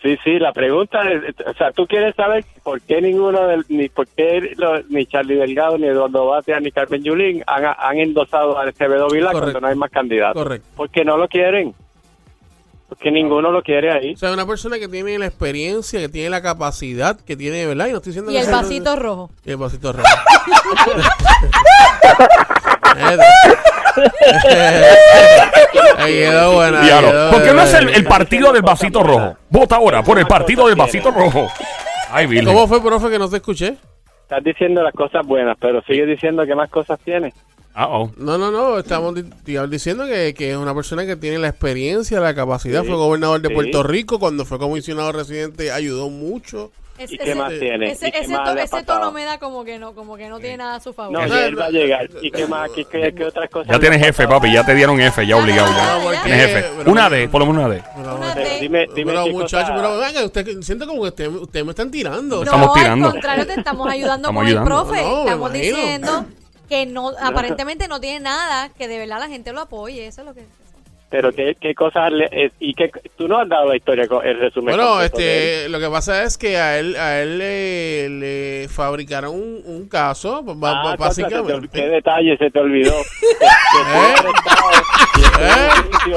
Sí, 0.00 0.16
sí, 0.22 0.38
la 0.38 0.52
pregunta 0.52 1.00
es, 1.10 1.34
o 1.44 1.54
sea, 1.54 1.72
tú 1.72 1.84
quieres 1.88 2.14
saber 2.14 2.44
por 2.62 2.80
qué 2.82 3.02
ninguno, 3.02 3.48
del, 3.48 3.64
ni 3.68 3.88
por 3.88 4.06
qué 4.06 4.52
lo- 4.56 4.80
ni 4.90 5.06
Charlie 5.06 5.34
Delgado, 5.34 5.76
ni 5.76 5.88
Eduardo 5.88 6.26
Batia, 6.26 6.60
ni 6.60 6.70
Carmen 6.70 7.02
Yulín 7.02 7.42
han, 7.48 7.64
han 7.76 7.98
endosado 7.98 8.56
a 8.58 8.62
Acevedo 8.62 9.08
Vilá 9.08 9.32
Correcto. 9.32 9.40
cuando 9.52 9.60
no 9.60 9.66
hay 9.66 9.74
más 9.76 9.90
candidatos. 9.90 10.40
Correcto. 10.40 10.68
Porque 10.76 11.04
no 11.04 11.16
lo 11.16 11.26
quieren. 11.26 11.74
Porque 12.88 13.10
ninguno 13.10 13.50
lo 13.52 13.62
quiere 13.62 13.92
ahí. 13.92 14.14
O 14.14 14.16
sea, 14.16 14.32
una 14.32 14.46
persona 14.46 14.78
que 14.78 14.88
tiene 14.88 15.18
la 15.18 15.26
experiencia, 15.26 16.00
que 16.00 16.08
tiene 16.08 16.30
la 16.30 16.40
capacidad, 16.40 17.20
que 17.20 17.36
tiene, 17.36 17.66
¿verdad? 17.66 17.88
Y 17.88 17.90
no 17.90 17.98
estoy 17.98 18.12
diciendo 18.12 18.30
Y 18.30 18.34
que 18.34 18.40
el 18.40 18.46
sea- 18.46 18.56
vasito 18.56 18.96
rojo. 18.96 19.30
Y 19.44 19.50
el 19.50 19.56
vasito 19.58 19.92
rojo. 19.92 20.08
Ahí 25.96 26.12
quedó 26.14 26.52
buena. 26.54 26.80
ahí 26.80 26.86
Diablo. 26.86 27.10
quedó 27.10 27.30
¿Por 27.30 27.42
qué 27.42 27.52
no 27.52 27.62
es 27.62 27.74
el, 27.74 27.84
buena. 27.84 27.98
el 27.98 28.04
partido 28.04 28.52
del 28.52 28.62
vasito 28.62 29.02
rojo? 29.02 29.36
Vota 29.50 29.76
ahora 29.76 30.02
por 30.02 30.18
el 30.18 30.26
partido 30.26 30.66
del 30.66 30.76
vasito 30.76 31.10
rojo. 31.10 31.48
Ay, 32.10 32.26
Virgen. 32.26 32.46
¿Cómo 32.46 32.66
fue, 32.66 32.82
profe, 32.82 33.10
que 33.10 33.18
no 33.18 33.28
te 33.28 33.36
escuché? 33.36 33.76
Estás 34.22 34.42
diciendo 34.44 34.82
las 34.82 34.94
cosas 34.94 35.26
buenas, 35.26 35.56
pero 35.60 35.82
sigue 35.82 36.06
diciendo 36.06 36.44
que 36.46 36.54
más 36.54 36.70
cosas 36.70 36.98
tiene. 37.04 37.32
Ah, 37.80 37.86
oh. 37.90 38.10
No, 38.16 38.36
no, 38.38 38.50
no, 38.50 38.76
estamos 38.78 39.14
di- 39.14 39.22
di- 39.44 39.56
diciendo 39.68 40.04
que, 40.04 40.34
que 40.34 40.50
es 40.50 40.56
una 40.56 40.74
persona 40.74 41.06
que 41.06 41.14
tiene 41.14 41.38
la 41.38 41.46
experiencia, 41.46 42.18
la 42.18 42.34
capacidad, 42.34 42.80
Sí, 42.82 42.88
fue 42.88 42.96
gobernador 42.96 43.40
de 43.40 43.48
sí. 43.50 43.54
Puerto 43.54 43.84
Rico, 43.84 44.18
cuando 44.18 44.44
fue 44.44 44.58
comisionado 44.58 45.12
residente 45.12 45.70
ayudó 45.70 46.10
mucho. 46.10 46.72
Es- 46.98 47.12
¿Y 47.12 47.18
qué 47.18 47.36
más 47.36 47.50
tiene? 47.56 47.92
Ese, 47.92 48.08
¿Y 48.08 48.10
qué 48.10 48.18
ese 48.18 48.32
más 48.32 48.52
to- 48.52 48.58
ese 48.58 48.82
tono 48.82 49.12
me 49.12 49.22
da 49.24 49.38
como 49.38 49.64
que 49.64 49.78
no, 49.78 49.92
como 49.94 50.16
que 50.16 50.28
no 50.28 50.40
tiene 50.40 50.56
nada 50.56 50.74
a 50.74 50.80
su 50.80 50.92
favor. 50.92 51.12
No, 51.12 51.24
y 51.24 51.30
él 51.38 51.56
va 51.56 51.66
a 51.66 51.70
llegar. 51.70 52.10
¿Y 52.20 52.32
qué 52.32 52.48
más? 52.48 52.68
¿Qué, 52.72 52.84
qué, 52.84 53.14
qué 53.14 53.24
otras 53.26 53.48
cosas? 53.48 53.70
Ya 53.70 53.78
tienes 53.78 54.04
jefe, 54.04 54.26
papi. 54.26 54.52
Ya 54.52 54.66
te 54.66 54.74
dieron 54.74 55.00
F, 55.00 55.24
ya 55.24 55.36
obligado. 55.36 55.70
Ya. 55.70 56.12
ya. 56.14 56.22
Tienes 56.24 56.46
jefe. 56.46 56.68
Pero- 56.78 56.90
Una 56.90 57.08
D, 57.08 57.28
por 57.28 57.40
lo 57.42 57.46
menos 57.46 57.64
una 57.64 57.74
D. 57.76 57.82
Una 57.94 58.34
pero- 58.34 58.48
D. 58.48 58.58
Dime, 58.60 58.86
dime 58.92 59.12
pero, 59.12 59.28
muchachos, 59.28 59.70
pero 59.76 59.98
venga, 59.98 60.24
usted 60.24 60.60
siento 60.62 60.88
como 60.88 61.02
que 61.02 61.08
usted, 61.10 61.28
usted 61.28 61.64
me 61.64 61.70
están 61.70 61.88
tirando. 61.92 62.38
No, 62.38 62.42
Estamos 62.42 62.74
tirando. 62.74 63.06
al 63.06 63.12
contrario, 63.12 63.46
te 63.46 63.52
estamos 63.54 63.88
ayudando 63.88 64.28
Estamos 64.30 64.40
con 64.40 64.46
ayudando. 64.48 64.80
el 64.80 64.86
profe. 64.88 65.02
No, 65.02 65.10
no, 65.14 65.20
estamos 65.22 65.52
diciendo 65.52 66.26
que 66.68 66.86
no, 66.86 67.12
aparentemente 67.20 67.88
no 67.88 68.00
tiene 68.00 68.20
nada, 68.20 68.68
que 68.70 68.88
de 68.88 68.98
verdad 68.98 69.18
la 69.18 69.28
gente 69.28 69.52
lo 69.52 69.60
apoye. 69.62 70.06
Eso 70.06 70.20
es 70.20 70.26
lo 70.26 70.34
que. 70.34 70.46
Pero 71.10 71.32
qué, 71.32 71.56
qué 71.58 71.74
cosas... 71.74 72.12
le- 72.12 72.28
eh, 72.30 72.50
y 72.60 72.74
qué, 72.74 72.90
tú 73.16 73.26
no 73.28 73.38
has 73.38 73.48
dado 73.48 73.66
la 73.70 73.76
historia, 73.76 74.06
con 74.06 74.26
el 74.26 74.38
resumen 74.38 74.76
Bueno, 74.76 75.00
este, 75.00 75.66
lo 75.70 75.80
que 75.80 75.88
pasa 75.88 76.22
es 76.22 76.36
que 76.36 76.58
a 76.58 76.78
él, 76.78 76.96
a 76.96 77.20
él 77.22 77.38
le, 77.38 78.08
le 78.10 78.68
fabricaron 78.68 79.34
un, 79.34 79.62
un 79.64 79.88
caso, 79.88 80.36
Ah, 80.36 80.44
contra, 80.44 81.10
se 81.12 81.22
te 81.24 81.28
ol- 81.36 81.42
básicamente. 81.42 81.80
qué 81.80 81.88
detalle 81.88 82.36
se 82.36 82.50
te 82.50 82.58
olvidó. 82.60 82.92
que, 85.14 85.22
que 85.22 85.38
¿Eh? 85.40 85.68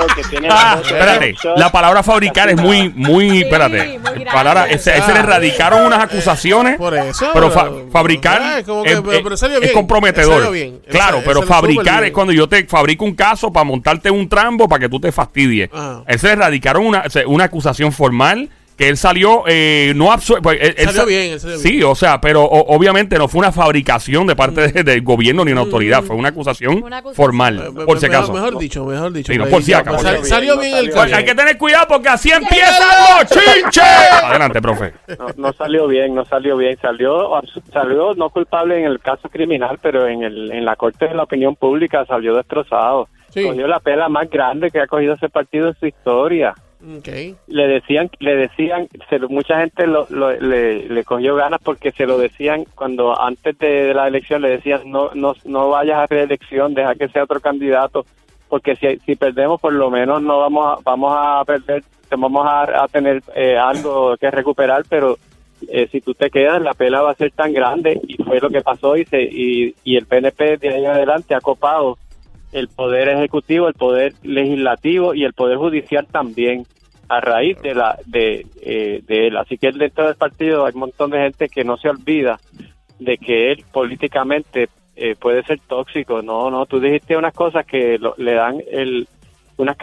es 0.07 0.13
que 0.15 0.23
tiene 0.29 0.47
Ah, 0.51 0.79
espérate. 0.83 1.35
La 1.55 1.71
palabra 1.71 2.03
fabricar 2.03 2.49
es 2.49 2.57
muy, 2.57 2.89
muy, 2.89 3.29
Sí, 3.29 3.41
espérate. 3.43 3.77
muy 3.87 3.97
grande. 3.99 4.25
Palabra, 4.25 4.65
ese, 4.69 4.97
ese 4.97 5.13
le 5.13 5.21
radicaron 5.21 5.85
unas 5.85 5.99
acusaciones. 6.03 6.77
Por 6.77 6.95
eso. 6.95 7.29
Pero 7.33 7.49
fa- 7.51 7.69
fabricar 7.91 8.41
Ah, 8.41 8.59
es 8.59 8.65
que- 8.65 8.71
es, 8.91 9.01
pero- 9.01 9.33
es 9.35 9.59
bien, 9.61 9.73
comprometedor. 9.73 10.51
bien. 10.51 10.81
Claro, 10.89 11.21
pero 11.25 11.41
fabricar 11.43 12.03
es 12.03 12.11
cuando 12.11 12.33
yo 12.33 12.47
te 12.49 12.65
fabrico 12.65 13.05
un 13.05 13.15
caso 13.15 13.51
para 13.53 13.63
montarte 13.63 14.11
un 14.11 14.27
trambo 14.27 14.67
para 14.67 14.80
que 14.81 14.89
tú 14.89 14.99
te 14.99 15.11
fastidies. 15.13 15.69
Ah. 15.73 16.03
Él 16.07 16.19
se 16.19 16.27
le 16.27 16.35
radicaron 16.35 16.85
una, 16.85 17.09
se- 17.09 17.25
una 17.25 17.45
acusación 17.45 17.91
formal 17.93 18.49
que 18.77 18.89
él 18.89 18.97
salió 18.97 19.43
eh, 19.45 19.93
no 19.95 20.11
absuelto. 20.11 20.49
Salió 20.49 21.05
bien, 21.05 21.33
él 21.33 21.39
salió 21.39 21.57
Sí, 21.59 21.71
bien. 21.73 21.83
o 21.83 21.93
sea, 21.93 22.19
pero 22.19 22.41
o- 22.43 22.75
obviamente 22.75 23.15
no 23.19 23.27
fue 23.27 23.37
una 23.39 23.51
fabricación 23.51 24.25
de 24.25 24.35
parte 24.35 24.71
de- 24.71 24.83
del 24.83 25.03
gobierno 25.03 25.45
ni 25.45 25.51
una 25.51 25.61
autoridad, 25.61 26.01
fue 26.01 26.15
una 26.15 26.29
acusación, 26.29 26.81
Una 26.81 26.97
acusación. 26.97 27.15
formal, 27.15 27.59
Eh, 27.77 27.85
por 27.85 27.99
si 27.99 28.07
acaso. 28.07 28.33
Mejor 28.33 28.57
dicho, 28.57 28.83
mejor 28.85 29.13
dicho. 29.13 29.31
Sí, 29.31 29.37
no, 29.37 29.43
Pues, 29.43 29.53
por 29.53 29.63
si 29.63 29.73
acaso. 29.73 29.97
pues, 29.97 30.01
sal- 30.01 30.15
Salió 30.25 30.29
Salió 30.29 30.53
bien, 30.57 30.61
bien 30.61 30.71
no 30.71 30.77
el 30.79 30.85
salió 30.93 31.01
Pues 31.03 31.13
hay 31.13 31.25
que 31.25 31.35
tener 31.35 31.57
cuidado 31.59 31.85
porque 31.89 32.09
así 32.09 32.31
empiezan 32.31 32.87
los 33.19 33.29
chinches. 33.29 33.83
Adelante, 34.23 34.61
profe. 34.61 34.93
No, 35.19 35.27
no 35.37 35.53
salió 35.53 35.87
bien, 35.87 36.15
no 36.15 36.25
salió 36.25 36.57
bien. 36.57 36.75
Salió 36.81 37.29
salió 37.71 38.15
no 38.15 38.29
culpable 38.31 38.79
en 38.79 38.85
el 38.85 38.99
caso 38.99 39.29
criminal, 39.29 39.77
pero 39.79 40.07
en, 40.07 40.23
el, 40.23 40.51
en 40.51 40.65
la 40.65 40.75
corte 40.75 41.07
de 41.07 41.13
la 41.13 41.23
opinión 41.23 41.55
pública 41.55 42.03
salió 42.07 42.35
destrozado. 42.35 43.09
Sí. 43.31 43.43
Cogió 43.43 43.67
la 43.67 43.79
pela 43.79 44.07
más 44.09 44.29
grande 44.29 44.69
que 44.71 44.79
ha 44.79 44.87
cogido 44.87 45.13
ese 45.15 45.29
partido 45.29 45.69
en 45.69 45.75
su 45.75 45.87
historia. 45.87 46.53
Le 47.47 47.67
decían, 47.67 48.09
le 48.19 48.35
decían, 48.35 48.87
se 49.09 49.19
mucha 49.19 49.59
gente 49.59 49.85
lo, 49.85 50.07
lo- 50.09 50.31
le, 50.31 50.89
le 50.89 51.03
cogió 51.03 51.35
ganas 51.35 51.59
porque 51.63 51.91
se 51.91 52.05
lo 52.07 52.17
decían 52.17 52.65
cuando 52.75 53.19
antes 53.21 53.57
de, 53.59 53.67
de 53.87 53.93
la 53.93 54.07
elección 54.07 54.41
le 54.41 54.49
decían 54.49 54.81
no, 54.85 55.11
no, 55.13 55.35
no 55.45 55.69
vayas 55.69 55.99
a 55.99 56.07
reelección, 56.07 56.73
deja 56.73 56.95
que 56.95 57.07
sea 57.09 57.23
otro 57.25 57.39
candidato, 57.39 58.05
porque 58.49 58.75
si, 58.77 58.97
si 59.05 59.15
perdemos 59.15 59.61
por 59.61 59.73
lo 59.73 59.91
menos 59.91 60.23
no 60.23 60.39
vamos 60.39 60.65
a, 60.79 60.81
vamos 60.83 61.13
a 61.15 61.43
perder, 61.45 61.83
vamos 62.09 62.45
a, 62.47 62.83
a 62.83 62.87
tener 62.87 63.21
eh, 63.35 63.57
algo 63.57 64.17
que 64.17 64.31
recuperar, 64.31 64.81
pero 64.89 65.17
eh, 65.69 65.87
si 65.91 66.01
tú 66.01 66.15
te 66.15 66.31
quedas 66.31 66.59
la 66.63 66.73
pela 66.73 67.03
va 67.03 67.11
a 67.11 67.15
ser 67.15 67.31
tan 67.31 67.53
grande 67.53 68.01
y 68.07 68.15
fue 68.23 68.39
lo 68.39 68.49
que 68.49 68.61
pasó 68.61 68.97
y, 68.97 69.05
se, 69.05 69.21
y, 69.21 69.75
y 69.83 69.97
el 69.97 70.07
PNP 70.07 70.57
de 70.57 70.69
ahí 70.69 70.83
en 70.83 70.89
adelante 70.91 71.35
ha 71.35 71.41
copado 71.41 71.99
el 72.51 72.67
poder 72.67 73.09
ejecutivo, 73.09 73.67
el 73.67 73.73
poder 73.73 74.13
legislativo 74.23 75.13
y 75.13 75.23
el 75.23 75.33
poder 75.33 75.57
judicial 75.57 76.05
también 76.11 76.63
a 77.09 77.19
raíz 77.21 77.61
de 77.61 77.75
la 77.75 77.97
de, 78.05 78.45
eh, 78.61 79.01
de 79.05 79.27
él. 79.27 79.37
Así 79.37 79.57
que 79.57 79.71
dentro 79.71 80.05
del 80.05 80.15
partido 80.15 80.65
hay 80.65 80.73
un 80.73 80.79
montón 80.81 81.11
de 81.11 81.19
gente 81.19 81.49
que 81.49 81.63
no 81.63 81.77
se 81.77 81.89
olvida 81.89 82.39
de 82.99 83.17
que 83.17 83.51
él 83.51 83.63
políticamente 83.71 84.69
eh, 84.95 85.15
puede 85.19 85.43
ser 85.43 85.59
tóxico. 85.67 86.21
No, 86.21 86.49
no, 86.51 86.65
tú 86.65 86.79
dijiste 86.79 87.17
unas 87.17 87.33
cosas 87.33 87.65
que 87.65 87.97
lo- 87.97 88.13
le 88.17 88.33
dan 88.33 88.61
el 88.71 89.07
unas 89.61 89.77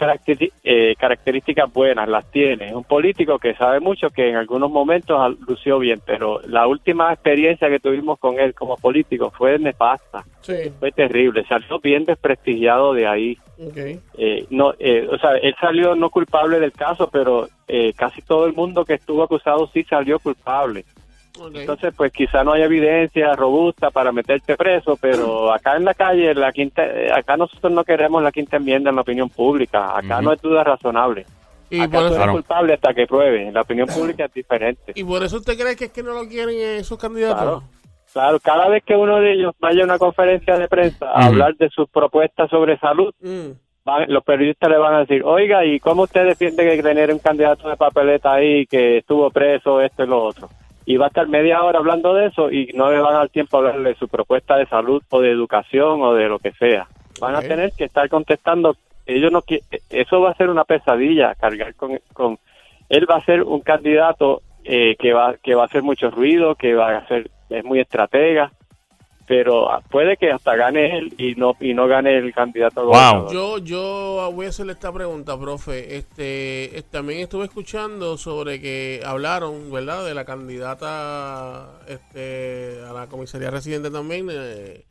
eh, 0.63 0.93
características 0.99 1.71
buenas, 1.71 2.07
las 2.09 2.29
tiene. 2.31 2.67
Es 2.67 2.73
un 2.73 2.83
político 2.83 3.39
que 3.39 3.53
sabe 3.55 3.79
mucho, 3.79 4.09
que 4.09 4.29
en 4.29 4.35
algunos 4.35 4.69
momentos 4.69 5.37
lució 5.47 5.79
bien, 5.79 6.01
pero 6.05 6.41
la 6.47 6.67
última 6.67 7.13
experiencia 7.13 7.69
que 7.69 7.79
tuvimos 7.79 8.19
con 8.19 8.39
él 8.39 8.53
como 8.53 8.75
político 8.75 9.31
fue 9.31 9.57
nefasta, 9.57 10.25
Sí. 10.41 10.69
fue 10.79 10.91
terrible, 10.91 11.45
salió 11.47 11.79
bien 11.79 12.03
desprestigiado 12.03 12.93
de 12.93 13.07
ahí. 13.07 13.37
Eh, 14.17 14.45
no, 14.49 14.73
eh, 14.79 15.07
o 15.09 15.17
sea, 15.17 15.31
él 15.41 15.55
salió 15.59 15.95
no 15.95 16.09
culpable 16.09 16.59
del 16.59 16.73
caso, 16.73 17.09
pero 17.09 17.47
eh, 17.67 17.93
casi 17.93 18.21
todo 18.21 18.45
el 18.45 18.53
mundo 18.53 18.83
que 18.83 18.95
estuvo 18.95 19.23
acusado 19.23 19.67
sí 19.73 19.83
salió 19.83 20.19
culpable. 20.19 20.83
Entonces, 21.53 21.93
pues 21.95 22.11
quizá 22.11 22.43
no 22.43 22.53
hay 22.53 22.61
evidencia 22.63 23.33
robusta 23.35 23.91
para 23.91 24.11
meterte 24.11 24.55
preso, 24.57 24.97
pero 24.99 25.51
acá 25.53 25.75
en 25.75 25.85
la 25.85 25.93
calle, 25.93 26.33
la 26.35 26.51
quinta, 26.51 26.83
eh, 26.85 27.11
acá 27.11 27.37
nosotros 27.37 27.71
no 27.71 27.83
queremos 27.83 28.21
la 28.23 28.31
quinta 28.31 28.57
enmienda 28.57 28.89
en 28.89 28.95
la 28.95 29.01
opinión 29.01 29.29
pública. 29.29 29.97
Acá 29.97 30.21
no 30.21 30.31
hay 30.31 30.37
duda 30.41 30.63
razonable. 30.63 31.25
Y 31.69 31.79
acá 31.81 31.97
por, 31.99 32.05
eso, 32.07 32.15
Claro. 32.15 32.31
culpable 32.33 32.73
hasta 32.73 32.93
que 32.93 33.05
pruebe. 33.05 33.51
La 33.51 33.61
opinión 33.61 33.87
pública 33.87 34.25
es 34.25 34.33
diferente. 34.33 34.91
y 34.95 35.03
por 35.03 35.23
eso 35.23 35.37
usted 35.37 35.57
cree 35.57 35.75
que 35.75 35.85
es 35.85 35.91
que 35.91 36.01
no 36.03 36.13
lo 36.13 36.27
quieren 36.27 36.55
esos 36.59 36.97
candidatos. 36.97 37.37
Claro. 37.41 37.63
Claro, 38.11 38.39
cada 38.39 38.67
vez 38.69 38.83
que 38.83 38.95
uno 38.95 39.17
de 39.21 39.33
ellos 39.33 39.53
vaya 39.59 39.81
a 39.81 39.85
una 39.85 39.99
conferencia 39.99 40.57
de 40.57 40.67
prensa 40.67 41.11
a 41.11 41.27
hablar 41.27 41.55
de 41.57 41.69
sus 41.69 41.87
propuestas 41.89 42.49
sobre 42.49 42.79
salud, 42.79 43.13
van- 43.85 44.11
los 44.11 44.23
periodistas 44.23 44.67
le 44.67 44.77
van 44.79 44.95
a 44.95 44.99
decir, 45.01 45.21
oiga, 45.23 45.63
¿y 45.63 45.79
cómo 45.79 46.03
usted 46.03 46.25
defiende 46.25 46.63
que 46.67 46.81
tener 46.81 47.13
un 47.13 47.19
candidato 47.19 47.69
de 47.69 47.77
papeleta 47.77 48.33
ahí 48.33 48.65
que 48.65 48.97
estuvo 48.97 49.29
preso, 49.29 49.79
esto 49.79 50.03
y 50.03 50.07
lo 50.07 50.23
otro? 50.23 50.49
Y 50.89 50.97
va 50.97 51.05
a 51.05 51.09
estar 51.09 51.27
media 51.27 51.61
hora 51.61 51.77
hablando 51.77 52.15
de 52.15 52.25
eso 52.25 52.51
y 52.51 52.71
no 52.73 52.89
le 52.89 52.99
van 52.99 53.13
a 53.13 53.19
dar 53.19 53.29
tiempo 53.29 53.55
a 53.55 53.59
hablar 53.59 53.79
de 53.83 53.93
su 53.93 54.07
propuesta 54.07 54.57
de 54.57 54.65
salud 54.65 55.03
o 55.11 55.21
de 55.21 55.29
educación 55.29 56.01
o 56.01 56.15
de 56.15 56.27
lo 56.27 56.39
que 56.39 56.51
sea. 56.53 56.87
Van 57.21 57.35
a 57.35 57.41
tener 57.41 57.73
que 57.77 57.83
estar 57.83 58.09
contestando. 58.09 58.75
Ellos 59.05 59.31
no 59.31 59.43
Eso 59.91 60.19
va 60.19 60.31
a 60.31 60.35
ser 60.35 60.49
una 60.49 60.63
pesadilla, 60.63 61.35
cargar 61.35 61.75
con... 61.75 61.99
con 62.11 62.39
él 62.89 63.05
va 63.07 63.17
a 63.17 63.23
ser 63.23 63.43
un 63.43 63.61
candidato 63.61 64.41
eh, 64.63 64.95
que 64.97 65.13
va 65.13 65.35
que 65.37 65.53
va 65.53 65.61
a 65.61 65.65
hacer 65.65 65.83
mucho 65.83 66.09
ruido, 66.09 66.55
que 66.55 66.73
va 66.73 66.97
a 66.97 67.07
ser 67.07 67.29
es 67.51 67.63
muy 67.63 67.79
estratega, 67.79 68.51
pero 69.29 69.69
puede 69.91 70.17
que 70.17 70.31
hasta 70.31 70.55
gane 70.55 70.97
él 70.97 71.13
y 71.19 71.35
no 71.35 71.55
y 71.59 71.75
no 71.75 71.87
gane 71.87 72.17
el 72.17 72.33
candidato 72.33 72.81
a 72.81 73.13
Wow. 73.13 73.31
Yo, 73.31 73.57
yo 73.59 74.31
voy 74.33 74.47
a 74.47 74.49
hacerle 74.49 74.73
esta 74.73 74.91
pregunta, 74.91 75.39
profe. 75.39 75.97
Este, 75.97 76.83
también 76.89 77.19
estuve 77.19 77.45
escuchando 77.45 78.17
sobre 78.17 78.59
que 78.59 79.03
hablaron, 79.05 79.71
¿verdad? 79.71 80.03
De 80.03 80.15
la 80.15 80.25
candidata, 80.25 81.79
este, 81.87 82.79
a 82.89 82.91
la 82.91 83.05
comisaría 83.05 83.51
residente 83.51 83.91
también 83.91 84.29
eh, 84.31 84.83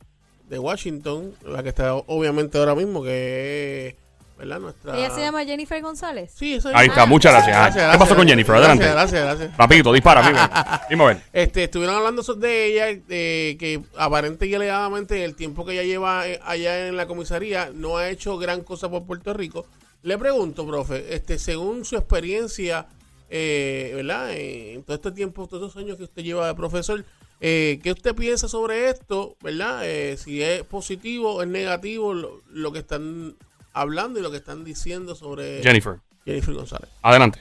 de 0.47 0.57
Washington, 0.57 1.33
la 1.45 1.61
que 1.61 1.69
está 1.69 1.95
obviamente 1.95 2.59
ahora 2.59 2.75
mismo, 2.75 3.03
que 3.03 3.87
es, 3.87 3.95
¿verdad? 4.39 4.59
Nuestra. 4.59 4.97
Ella 4.97 5.09
se 5.11 5.21
llama 5.21 5.43
Jennifer 5.43 5.81
González. 5.81 6.31
Sí, 6.33 6.55
esa 6.55 6.71
Ahí 6.73 6.87
está, 6.87 7.05
muchas 7.05 7.33
gracias. 7.33 7.55
Gracias, 7.55 7.75
¿Qué 7.75 7.81
pasó 7.81 7.97
gracias. 7.97 8.17
con 8.17 8.27
Jennifer? 8.27 8.55
Gracias, 8.55 8.71
Adelante. 8.71 8.93
Gracias, 8.93 9.23
gracias. 9.23 9.57
Rapidito, 9.57 9.93
dispara, 9.93 10.27
dime. 10.27 10.39
Dime 10.89 11.03
a 11.03 11.07
ver. 11.07 11.21
Este, 11.33 11.65
estuvieron 11.65 11.95
hablando 11.97 12.23
de 12.23 12.65
ella, 12.65 12.85
de 12.85 13.57
que 13.59 13.81
aparente 13.97 14.47
y 14.47 14.55
alegadamente 14.55 15.23
el 15.23 15.35
tiempo 15.35 15.65
que 15.65 15.73
ella 15.73 15.83
lleva 15.83 16.27
eh, 16.27 16.39
allá 16.43 16.87
en 16.87 16.97
la 16.97 17.05
comisaría 17.05 17.69
no 17.73 17.97
ha 17.97 18.09
hecho 18.09 18.37
gran 18.37 18.61
cosa 18.61 18.89
por 18.89 19.03
Puerto 19.03 19.33
Rico. 19.33 19.65
Le 20.01 20.17
pregunto, 20.17 20.65
profe, 20.65 21.13
este, 21.13 21.37
según 21.37 21.83
su 21.83 21.97
experiencia, 21.97 22.87
eh, 23.29 23.91
¿verdad? 23.95 24.31
Eh, 24.31 24.75
en 24.75 24.83
todo 24.83 24.95
este 24.95 25.11
tiempo, 25.11 25.47
todos 25.47 25.67
estos 25.67 25.83
años 25.83 25.97
que 25.97 26.03
usted 26.03 26.23
lleva 26.23 26.47
de 26.47 26.55
profesor, 26.55 27.03
eh, 27.41 27.79
¿qué 27.83 27.91
usted 27.91 28.15
piensa 28.15 28.47
sobre 28.47 28.89
esto, 28.89 29.35
verdad? 29.41 29.81
Eh, 29.83 30.17
si 30.17 30.41
es 30.41 30.63
positivo 30.63 31.35
o 31.35 31.41
es 31.41 31.47
negativo 31.47 32.13
lo, 32.13 32.41
lo 32.49 32.71
que 32.71 32.79
están 32.79 33.35
hablando 33.73 34.19
y 34.19 34.23
lo 34.23 34.31
que 34.31 34.37
están 34.37 34.63
diciendo 34.63 35.15
sobre 35.15 35.61
Jennifer, 35.63 35.97
Jennifer 36.25 36.53
González. 36.53 36.89
adelante. 37.01 37.39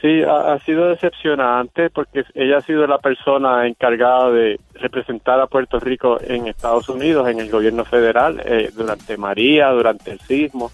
Sí, 0.00 0.22
ha, 0.22 0.52
ha 0.52 0.58
sido 0.60 0.88
decepcionante 0.88 1.90
porque 1.90 2.24
ella 2.34 2.58
ha 2.58 2.62
sido 2.62 2.86
la 2.86 2.98
persona 2.98 3.66
encargada 3.66 4.30
de 4.30 4.60
representar 4.74 5.40
a 5.40 5.48
Puerto 5.48 5.80
Rico 5.80 6.18
en 6.22 6.46
Estados 6.46 6.88
Unidos, 6.88 7.28
en 7.28 7.40
el 7.40 7.50
gobierno 7.50 7.84
federal, 7.84 8.40
eh, 8.44 8.70
durante 8.72 9.16
María, 9.16 9.70
durante 9.70 10.12
el 10.12 10.20
sismo, 10.20 10.70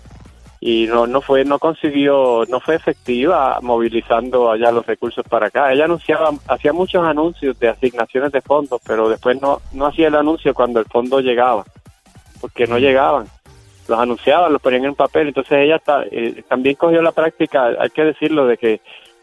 y 0.60 0.86
no, 0.86 1.06
no 1.06 1.22
fue, 1.22 1.44
no 1.44 1.58
consiguió, 1.58 2.44
no 2.50 2.60
fue 2.60 2.74
efectiva 2.74 3.58
movilizando 3.62 4.50
allá 4.50 4.70
los 4.70 4.84
recursos 4.84 5.24
para 5.26 5.46
acá. 5.46 5.72
Ella 5.72 5.86
anunciaba, 5.86 6.30
hacía 6.48 6.74
muchos 6.74 7.02
anuncios 7.02 7.58
de 7.58 7.68
asignaciones 7.68 8.30
de 8.30 8.42
fondos, 8.42 8.80
pero 8.86 9.08
después 9.08 9.40
no, 9.40 9.62
no 9.72 9.86
hacía 9.86 10.08
el 10.08 10.16
anuncio 10.16 10.52
cuando 10.52 10.80
el 10.80 10.86
fondo 10.86 11.20
llegaba, 11.20 11.64
porque 12.42 12.66
no 12.66 12.78
llegaban 12.78 13.26
los 13.88 13.98
anunciaban, 13.98 14.52
los 14.52 14.62
ponían 14.62 14.84
en 14.84 14.94
papel. 14.94 15.28
Entonces 15.28 15.58
ella 15.58 15.78
ta- 15.78 16.04
eh, 16.10 16.42
también 16.48 16.76
cogió 16.76 17.02
la 17.02 17.12
práctica, 17.12 17.66
hay 17.78 17.90
que 17.90 18.04
decirlo, 18.04 18.46
de 18.46 18.56
que 18.56 18.80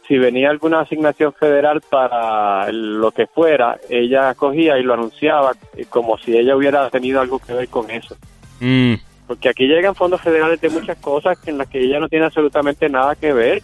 si 0.07 0.17
venía 0.17 0.49
alguna 0.49 0.81
asignación 0.81 1.31
federal 1.33 1.81
para 1.89 2.71
lo 2.71 3.11
que 3.11 3.27
fuera, 3.27 3.77
ella 3.89 4.33
cogía 4.35 4.77
y 4.77 4.83
lo 4.83 4.93
anunciaba 4.93 5.53
eh, 5.77 5.85
como 5.89 6.17
si 6.17 6.35
ella 6.37 6.55
hubiera 6.55 6.89
tenido 6.89 7.21
algo 7.21 7.39
que 7.39 7.53
ver 7.53 7.67
con 7.69 7.89
eso. 7.89 8.15
Mm. 8.59 8.95
Porque 9.27 9.47
aquí 9.49 9.65
llegan 9.65 9.95
fondos 9.95 10.19
federales 10.21 10.59
de 10.59 10.69
muchas 10.69 10.97
cosas 10.97 11.37
en 11.47 11.57
las 11.57 11.67
que 11.69 11.79
ella 11.79 11.99
no 11.99 12.09
tiene 12.09 12.25
absolutamente 12.25 12.89
nada 12.89 13.15
que 13.15 13.31
ver. 13.31 13.61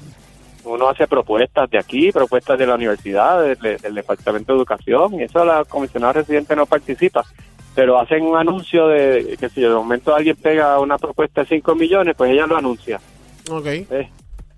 Uno 0.63 0.87
hace 0.89 1.07
propuestas 1.07 1.69
de 1.69 1.77
aquí, 1.77 2.11
propuestas 2.11 2.57
de 2.57 2.67
la 2.67 2.75
universidad, 2.75 3.41
del 3.43 3.95
Departamento 3.95 4.53
de 4.53 4.57
Educación, 4.59 5.15
y 5.19 5.23
eso 5.23 5.43
la 5.43 5.65
comisionada 5.65 6.13
residente 6.13 6.55
no 6.55 6.65
participa. 6.65 7.25
Pero 7.77 7.99
hacen 7.99 8.23
un 8.23 8.35
anuncio 8.35 8.87
de 8.87 9.37
que 9.39 9.49
si 9.49 9.61
de 9.61 9.69
momento 9.69 10.15
alguien 10.15 10.35
pega 10.35 10.79
una 10.79 10.97
propuesta 10.97 11.41
de 11.41 11.47
5 11.47 11.75
millones, 11.75 12.15
pues 12.17 12.31
ella 12.31 12.47
lo 12.47 12.57
anuncia. 12.57 12.99
Ok. 13.51 13.65
¿ves? 13.87 14.07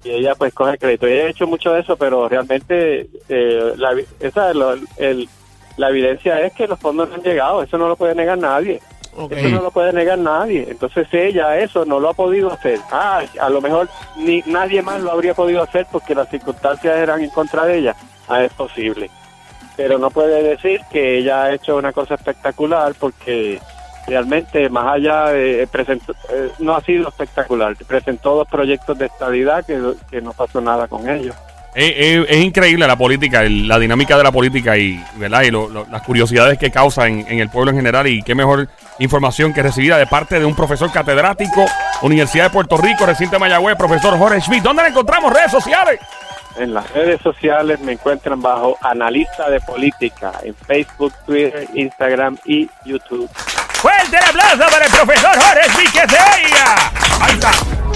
Y 0.05 0.11
ella 0.11 0.35
pues 0.35 0.53
coge 0.53 0.77
crédito. 0.77 1.05
Ella 1.05 1.25
ha 1.25 1.29
hecho 1.29 1.45
mucho 1.45 1.73
de 1.73 1.81
eso, 1.81 1.97
pero 1.97 2.29
realmente 2.29 3.09
eh, 3.27 3.73
la, 3.75 3.93
esa, 4.21 4.53
lo- 4.53 4.75
el- 4.95 5.27
la 5.75 5.89
evidencia 5.89 6.39
es 6.39 6.53
que 6.53 6.65
los 6.65 6.79
fondos 6.79 7.09
no 7.09 7.15
han 7.15 7.21
llegado. 7.21 7.61
Eso 7.61 7.77
no 7.77 7.89
lo 7.89 7.97
puede 7.97 8.15
negar 8.15 8.37
nadie. 8.37 8.79
Ok. 9.17 9.33
Eso 9.33 9.49
no 9.49 9.61
lo 9.63 9.71
puede 9.71 9.91
negar 9.91 10.17
nadie. 10.17 10.65
Entonces 10.69 11.05
ella 11.11 11.57
eso 11.59 11.83
no 11.83 11.99
lo 11.99 12.07
ha 12.11 12.13
podido 12.13 12.49
hacer. 12.49 12.79
Ah, 12.89 13.21
a 13.41 13.49
lo 13.49 13.59
mejor 13.59 13.89
ni 14.15 14.41
nadie 14.45 14.81
más 14.81 15.01
lo 15.01 15.11
habría 15.11 15.33
podido 15.33 15.61
hacer 15.61 15.85
porque 15.91 16.15
las 16.15 16.29
circunstancias 16.29 16.95
eran 16.97 17.21
en 17.21 17.31
contra 17.31 17.65
de 17.65 17.79
ella. 17.79 17.95
Ah, 18.29 18.41
es 18.45 18.53
posible. 18.53 19.09
Pero 19.81 19.97
no 19.97 20.09
puede 20.09 20.43
decir 20.43 20.81
que 20.91 21.19
ella 21.19 21.43
ha 21.43 21.53
hecho 21.53 21.77
una 21.77 21.93
cosa 21.93 22.15
espectacular 22.15 22.91
porque 22.99 23.61
realmente 24.07 24.67
más 24.69 24.95
allá 24.95 25.27
de 25.29 25.65
presentó, 25.71 26.11
eh, 26.33 26.49
no 26.59 26.75
ha 26.75 26.81
sido 26.81 27.07
espectacular. 27.07 27.77
Presentó 27.87 28.35
dos 28.35 28.47
proyectos 28.49 28.97
de 28.99 29.05
estabilidad 29.05 29.65
que, 29.65 29.79
que 30.11 30.19
no 30.21 30.33
pasó 30.33 30.59
nada 30.59 30.89
con 30.89 31.07
ellos. 31.09 31.33
Es, 31.73 31.93
es- 31.95 32.25
es 32.29 32.37
increíble 32.43 32.85
la 32.87 32.97
política, 32.97 33.41
la 33.47 33.79
dinámica 33.79 34.17
de 34.17 34.23
la 34.23 34.33
política 34.33 34.75
y, 34.77 35.01
¿verdad? 35.15 35.43
y 35.43 35.51
lo- 35.51 35.69
las 35.89 36.01
curiosidades 36.01 36.57
que 36.57 36.71
causa 36.71 37.07
en, 37.07 37.25
el 37.39 37.47
pueblo 37.49 37.71
en 37.71 37.77
general. 37.77 38.05
Y 38.07 38.21
qué 38.21 38.35
mejor 38.35 38.67
información 38.97 39.53
que 39.53 39.63
recibida 39.63 39.97
de 39.97 40.07
parte 40.07 40.39
de 40.39 40.45
un 40.45 40.57
profesor 40.57 40.91
catedrático, 40.91 41.65
Universidad 42.01 42.45
de 42.45 42.49
Puerto 42.49 42.75
Rico, 42.75 43.05
recinto 43.05 43.37
de 43.37 43.39
Mayagüez, 43.39 43.77
profesor 43.77 44.17
Jorge 44.17 44.41
Schmidt. 44.41 44.61
¿Dónde 44.63 44.83
le 44.83 44.89
encontramos 44.89 45.31
redes 45.31 45.51
sociales? 45.51 45.99
En 46.59 46.73
las 46.73 46.91
redes 46.91 47.21
sociales 47.21 47.79
me 47.79 47.93
encuentran 47.93 48.41
bajo 48.41 48.77
analista 48.81 49.49
de 49.49 49.61
política 49.61 50.33
en 50.43 50.53
Facebook, 50.53 51.13
Twitter, 51.25 51.65
Instagram 51.73 52.37
y 52.43 52.69
YouTube. 52.83 53.29
Fuerte 53.29 54.17
el 54.17 54.23
aplauso 54.25 54.69
para 54.69 54.85
el 54.85 54.91
profesor 54.91 55.31
Jorge 55.35 55.87
se 55.87 55.99
oiga. 56.01 56.91
Ahí 57.21 57.31
está. 57.31 57.88